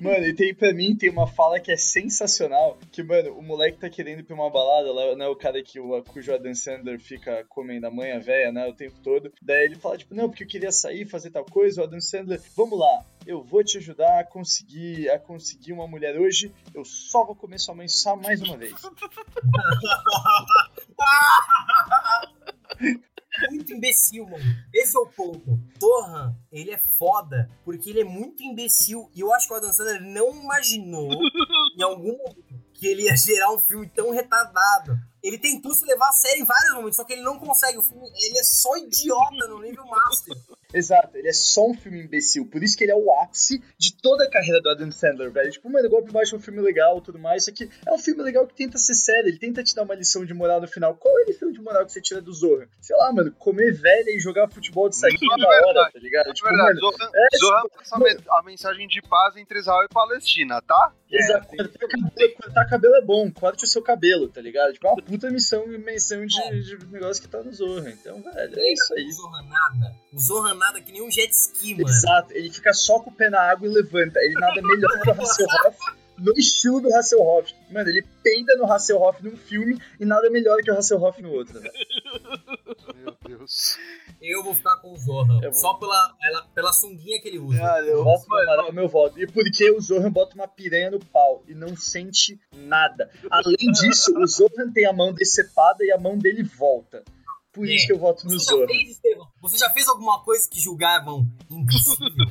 [0.00, 2.78] Mano, e tem pra mim, tem uma fala que é sensacional.
[2.90, 5.26] Que, mano, o moleque tá querendo ir pra uma balada, lá, né?
[5.26, 8.66] O cara que o, cujo Adam Sandler fica comendo a manha velha, né?
[8.66, 9.32] O tempo todo.
[9.42, 11.80] Daí ele fala, tipo, não, porque eu queria sair, fazer tal coisa.
[11.80, 13.04] O Adam Sandler, vamos lá.
[13.26, 16.52] Eu vou te ajudar a conseguir, a conseguir uma mulher hoje.
[16.74, 18.74] Eu só vou comer sua mãe só mais uma vez.
[23.50, 24.44] muito imbecil, mano.
[24.72, 25.58] Esse é o ponto.
[25.78, 29.10] Torran, ele é foda porque ele é muito imbecil.
[29.14, 31.10] E eu acho que o Adam Sandler não imaginou
[31.76, 34.98] em algum momento que ele ia gerar um filme tão retardado.
[35.22, 37.78] Ele tentou se levar a sério em vários momentos, só que ele não consegue.
[37.78, 40.36] O filme, ele é só idiota no nível master.
[40.72, 42.46] Exato, ele é só um filme imbecil.
[42.46, 45.50] Por isso que ele é o ápice de toda a carreira do Adam Sandler, velho.
[45.50, 47.42] Tipo, mano, Golpe Baixo é um filme legal e tudo mais.
[47.42, 49.28] Isso aqui é um filme legal que tenta ser sério.
[49.30, 50.94] Ele tenta te dar uma lição de moral no final.
[50.94, 52.68] Qual é a lição de moral que você tira do Zorro?
[52.80, 55.92] Sei lá, mano, comer velha e jogar futebol de saquinho É na hora, verdade.
[55.92, 56.28] tá ligado?
[56.30, 59.58] É Tipo, verdade, mano, Zohan, é, Zohan passa a men- a mensagem de paz entre
[59.58, 60.92] Israel e Palestina, tá?
[61.12, 64.72] Exato, cortar cabelo, cortar cabelo é bom, corte o seu cabelo, tá ligado?
[64.72, 67.88] Tipo, é uma puta missão, menção de, de negócio que tá no Zorro.
[67.88, 69.06] Então, velho, é isso aí.
[69.06, 69.96] O Zohan nada.
[70.12, 71.88] O Zohan nada que nem um jet ski, mano.
[71.88, 74.20] Exato, ele fica só com o pé na água e levanta.
[74.20, 75.78] Ele nada melhor que o Hasselhoff
[76.16, 77.52] no estilo do Hasselhoff.
[77.72, 81.60] Mano, ele peida no Hasselhoff num filme e nada melhor que o Hasselhoff no outro,
[81.60, 81.72] velho.
[83.40, 83.78] Deus.
[84.20, 85.36] Eu vou ficar com o Zohan.
[85.42, 87.58] Eu vou- Só pela, ela- pela sunguinha que ele usa.
[87.58, 88.26] Cara, eu voto
[88.66, 89.18] no meu voto.
[89.20, 93.10] E porque o Zohan bota uma piranha no pau e não sente nada.
[93.30, 97.02] Além disso, o Zohan tem a mão decepada e a mão dele volta.
[97.52, 97.86] Por isso É.
[97.88, 98.66] que eu voto no Você já Zohan.
[98.68, 99.26] fez, Estevão?
[99.42, 102.26] Você já fez alguma coisa que julgavam impossível?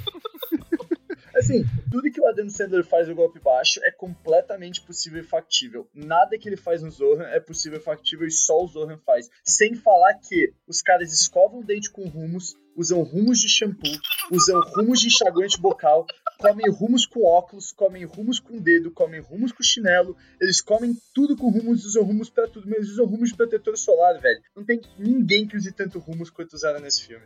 [1.49, 5.89] Assim, tudo que o Adam Sandler faz no golpe baixo é completamente possível e factível.
[5.95, 9.31] Nada que ele faz no Zohan é possível e factível e só o Zohan faz.
[9.43, 13.89] Sem falar que os caras escovam o dente com rumos, usam rumos de shampoo,
[14.31, 16.05] usam rumos de enxaguante bocal,
[16.37, 20.15] comem rumos com óculos, comem rumos com dedo, comem rumos com chinelo.
[20.39, 24.19] Eles comem tudo com rumos, usam rumos pra tudo, mas usam rumos de protetor solar,
[24.21, 24.39] velho.
[24.55, 27.25] Não tem ninguém que use tanto rumos quanto usaram nesse filme.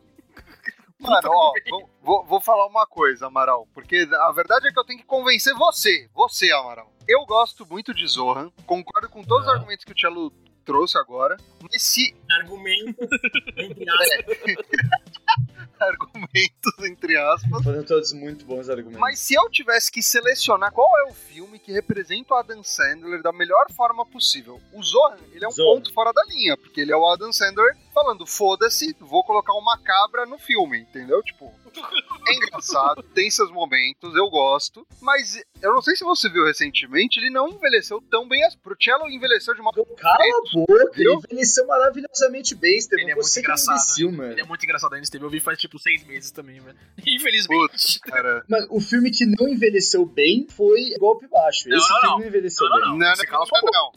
[1.00, 4.86] Mano, ó, vou, vou- vou falar uma coisa, Amaral, porque a verdade é que eu
[4.86, 6.91] tenho que convencer você, você, Amaral.
[7.08, 9.56] Eu gosto muito de Zohan, concordo com todos os Ah.
[9.56, 10.32] argumentos que o Tchelo
[10.64, 12.96] trouxe agora, mas se Argumento,
[13.58, 14.38] entre aspas.
[15.80, 19.00] argumentos entre aspas, Foram todos muito bons argumentos.
[19.02, 23.22] mas se eu tivesse que selecionar qual é o filme que representa o Adam Sandler
[23.22, 25.76] da melhor forma possível, o Zohan, ele é um Zohan.
[25.76, 29.78] ponto fora da linha, porque ele é o Adam Sandler falando, foda-se, vou colocar uma
[29.78, 31.22] cabra no filme, entendeu?
[31.22, 31.54] Tipo,
[32.28, 37.20] é engraçado, tem seus momentos, eu gosto, mas eu não sei se você viu recentemente,
[37.20, 38.44] ele não envelheceu tão bem.
[38.46, 38.56] As...
[38.56, 43.04] Pro Cello envelheceu de uma Cala a boca, ele envelheceu maravilhosamente bem, Estevam.
[43.04, 43.76] Ele é muito engraçado.
[43.76, 44.18] imbecil, né?
[44.18, 44.32] mano.
[44.32, 45.24] Ele é muito engraçado ainda, Steve.
[45.24, 46.78] Eu vi faz tipo seis meses também, velho.
[47.06, 47.70] Infelizmente.
[47.72, 48.44] Putz, cara.
[48.50, 51.70] Mano, o filme que não envelheceu bem foi Golpe Baixo.
[51.70, 52.20] Não, Esse não, filme não.
[52.20, 52.91] não envelheceu Não, não, bem.
[52.91, 52.98] não.
[52.98, 53.91] Não, não, Você cala não, não.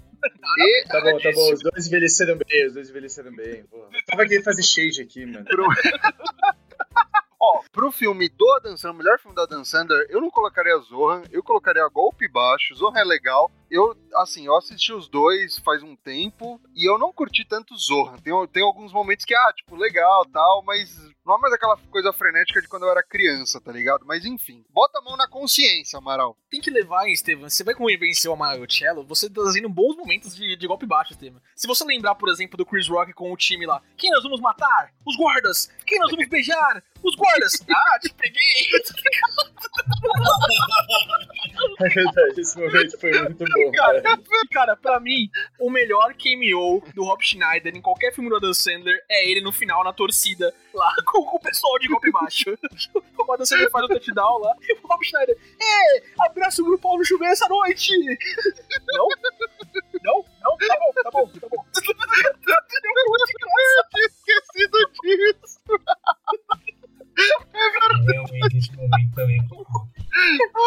[0.58, 1.52] E, Tá bom, tá bom.
[1.52, 3.64] Os dois envelheceram bem, os dois envelheceram bem.
[3.64, 3.76] Pô.
[3.76, 5.44] Eu tava querendo fazer shade aqui, mano.
[7.38, 10.76] Ó, pro filme do Adam Sandler, o melhor filme do Adam Sandler, eu não colocaria
[10.78, 12.74] Zohan, eu colocaria Golpe Baixo.
[12.74, 13.52] Zohan é legal.
[13.70, 18.16] Eu, assim, eu assisti os dois faz um tempo e eu não curti tanto Zohan.
[18.18, 22.12] Tem, tem alguns momentos que, ah, tipo, legal tal, mas não é mais aquela coisa
[22.12, 24.06] frenética de quando eu era criança, tá ligado?
[24.06, 26.36] Mas enfim, bota a mão na consciência, Amaral.
[26.48, 27.50] Tem que levar, hein, Estevam.
[27.50, 31.40] Você vai convencer o Amarello, você tá trazendo bons momentos de, de golpe baixo, Estevam.
[31.56, 34.40] Se você lembrar, por exemplo, do Chris Rock com o time lá, quem nós vamos
[34.40, 34.92] matar?
[35.04, 35.68] Os guardas!
[35.84, 36.82] Quem nós vamos beijar?
[37.02, 37.54] Os guardas!
[37.76, 38.36] Ah, te peguei!
[41.78, 44.20] É verdade, esse momento foi muito bom, Cara, cara.
[44.50, 45.28] cara, pra mim,
[45.58, 49.52] o melhor cameo do Rob Schneider em qualquer filme do Adam Sandler é ele no
[49.52, 52.50] final, na torcida, lá com, com o pessoal de golpe baixo.
[53.18, 56.98] o Adam Sandler faz o touchdown lá, e o Rob Schneider, é, abraça o grupal
[56.98, 57.92] no chuveiro essa noite!
[58.92, 59.08] Não?
[60.02, 60.24] Não?
[60.40, 60.56] Não?
[60.56, 61.64] Tá bom, tá bom, tá bom.
[63.96, 65.60] Esquecido disso.
[68.06, 69.48] Realmente, esse momento também
[70.16, 70.66] foi bom.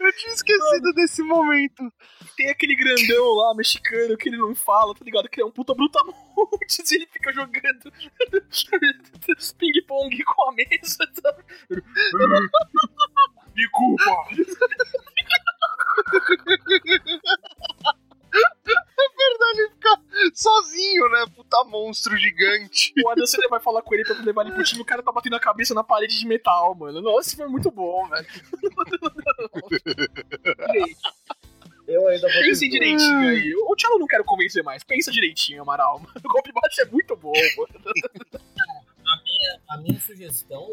[0.00, 1.92] Eu tinha esquecido desse momento.
[2.36, 5.28] Tem aquele grandão lá, mexicano, que ele não fala, tá ligado?
[5.28, 7.92] Que é um puta brutamontes e ele fica jogando
[9.58, 10.98] ping-pong com a mesa.
[11.20, 11.36] Tá?
[13.54, 14.28] Me culpa!
[19.16, 20.00] Verdade, ficar
[20.34, 21.24] sozinho, né?
[21.34, 22.92] Puta monstro gigante.
[23.04, 25.34] O Adam vai falar com ele pra levar ele pro time, o cara tá batendo
[25.36, 27.00] a cabeça na parede de metal, mano.
[27.00, 28.26] Nossa, isso foi muito bom, velho.
[31.86, 33.54] Eu ainda vou Pense direitinho aí.
[33.54, 34.82] O Tchelo não quero convencer mais.
[34.82, 36.02] Pensa direitinho, Amaral.
[36.24, 37.80] O golpe baixo é muito bom, mano.
[39.08, 40.66] A minha, a minha sugestão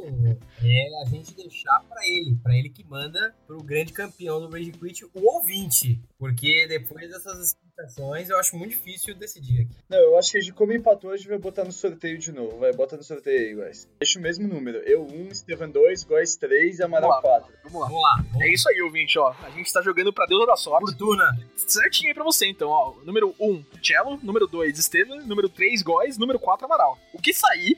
[0.64, 4.72] é a gente deixar pra ele, pra ele que manda pro grande campeão do Rage
[4.72, 6.02] Quit, o ouvinte.
[6.18, 9.76] Porque depois dessas explicações eu acho muito difícil decidir aqui.
[9.90, 12.32] Não, eu acho que a gente, como empatou, a gente vai botar no sorteio de
[12.32, 12.58] novo.
[12.58, 13.88] Vai, bota no sorteio aí, guys.
[14.00, 14.78] Deixa o mesmo número.
[14.80, 17.40] Eu 1, Estevam 2, Góis 3 e Amaral Vamos lá.
[17.42, 17.54] 4.
[17.64, 17.88] Vamos lá.
[17.88, 19.34] Vamos lá, vamos É isso aí, ouvinte, ó.
[19.44, 20.86] A gente tá jogando pra Deus da sorte.
[20.86, 21.26] Fortuna.
[21.56, 22.94] Certinho aí pra você, então, ó.
[23.04, 24.20] Número 1, Cello.
[24.24, 25.26] Número 2, Estevam.
[25.26, 26.18] Número 3, Góis.
[26.18, 26.98] Número 4, Amaral.
[27.14, 27.78] O que sair?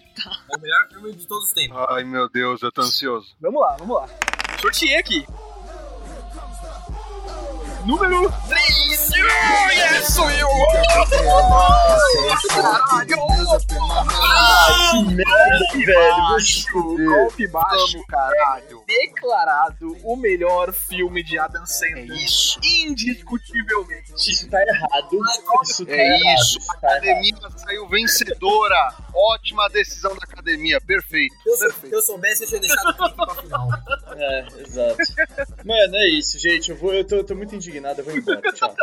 [0.51, 1.77] É o melhor filme de todos os tempos.
[1.89, 3.35] Ai, meu Deus, eu tô ansioso.
[3.39, 4.07] Vamos lá, vamos lá.
[4.61, 5.25] Sorteei aqui.
[7.85, 9.11] Número 3.
[9.75, 10.49] Yes, eu!
[12.47, 13.15] Caralho!
[15.71, 17.05] Que merda, velho.
[17.05, 18.83] Golpe baixo, Vamos, caralho.
[18.87, 22.11] declarado o melhor filme de Adam Sandler.
[22.11, 22.59] É isso.
[22.63, 24.13] Indiscutivelmente.
[24.15, 25.19] Isso tá errado.
[25.63, 26.39] Isso tá É errado.
[26.39, 26.59] isso.
[26.59, 27.03] Isso A tá errado.
[27.03, 28.93] academia saiu vencedora.
[29.13, 30.79] Ótima decisão da academia.
[30.81, 31.33] Perfeito.
[31.43, 31.89] Se eu, sou- Perfeito.
[31.89, 33.69] se eu soubesse, eu tinha deixado o pra final.
[34.17, 34.97] É, exato.
[35.65, 36.71] Mano, é isso, gente.
[36.71, 38.41] Eu, vou, eu, tô, eu tô muito indignado, eu vou embora.
[38.53, 38.75] Tchau.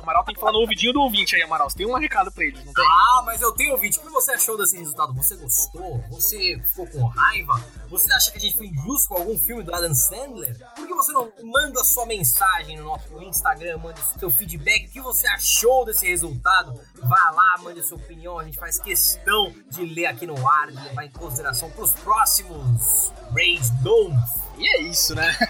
[0.00, 1.70] Amaral tem que falar no ouvidinho do ouvinte aí, Amaral.
[1.70, 2.84] Você tem um recado pra eles, não tem?
[2.84, 3.98] Ah, mas eu tenho ouvinte.
[3.98, 5.14] O que você achou desse resultado?
[5.14, 5.98] Você gostou?
[6.10, 7.64] Você ficou com raiva?
[7.88, 10.56] Você acha que a gente foi injusto com algum filme do Adam Sandler?
[10.74, 14.86] Por que você não manda sua mensagem no nosso Instagram, manda o seu feedback?
[14.88, 16.78] O que você achou desse resultado?
[16.96, 18.38] Vá lá, mande sua opinião.
[18.38, 23.12] A gente faz questão de ler aqui no ar, de levar em consideração pros próximos
[23.30, 24.42] Rage Domes.
[24.58, 25.36] E é isso, né?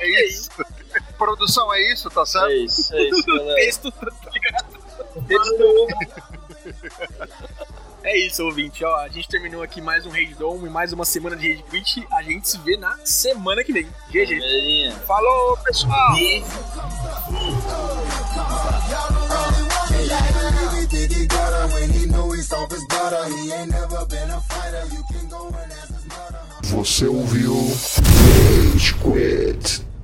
[0.00, 0.50] É isso.
[1.16, 2.48] Produção, é isso, tá certo?
[2.48, 3.54] É isso, é isso, galera.
[3.56, 4.66] Texto, tá ligado?
[5.26, 5.54] Texto.
[8.06, 8.84] É isso, ouvinte.
[8.84, 11.64] Ó, a gente terminou aqui mais um Rage Dome e mais uma semana de Rage
[11.68, 12.06] Quit.
[12.12, 13.88] A gente se vê na semana que vem.
[14.10, 14.92] GG.
[15.08, 16.14] Falou, pessoal.
[26.62, 27.54] Você ouviu
[28.72, 29.95] Rage Quit.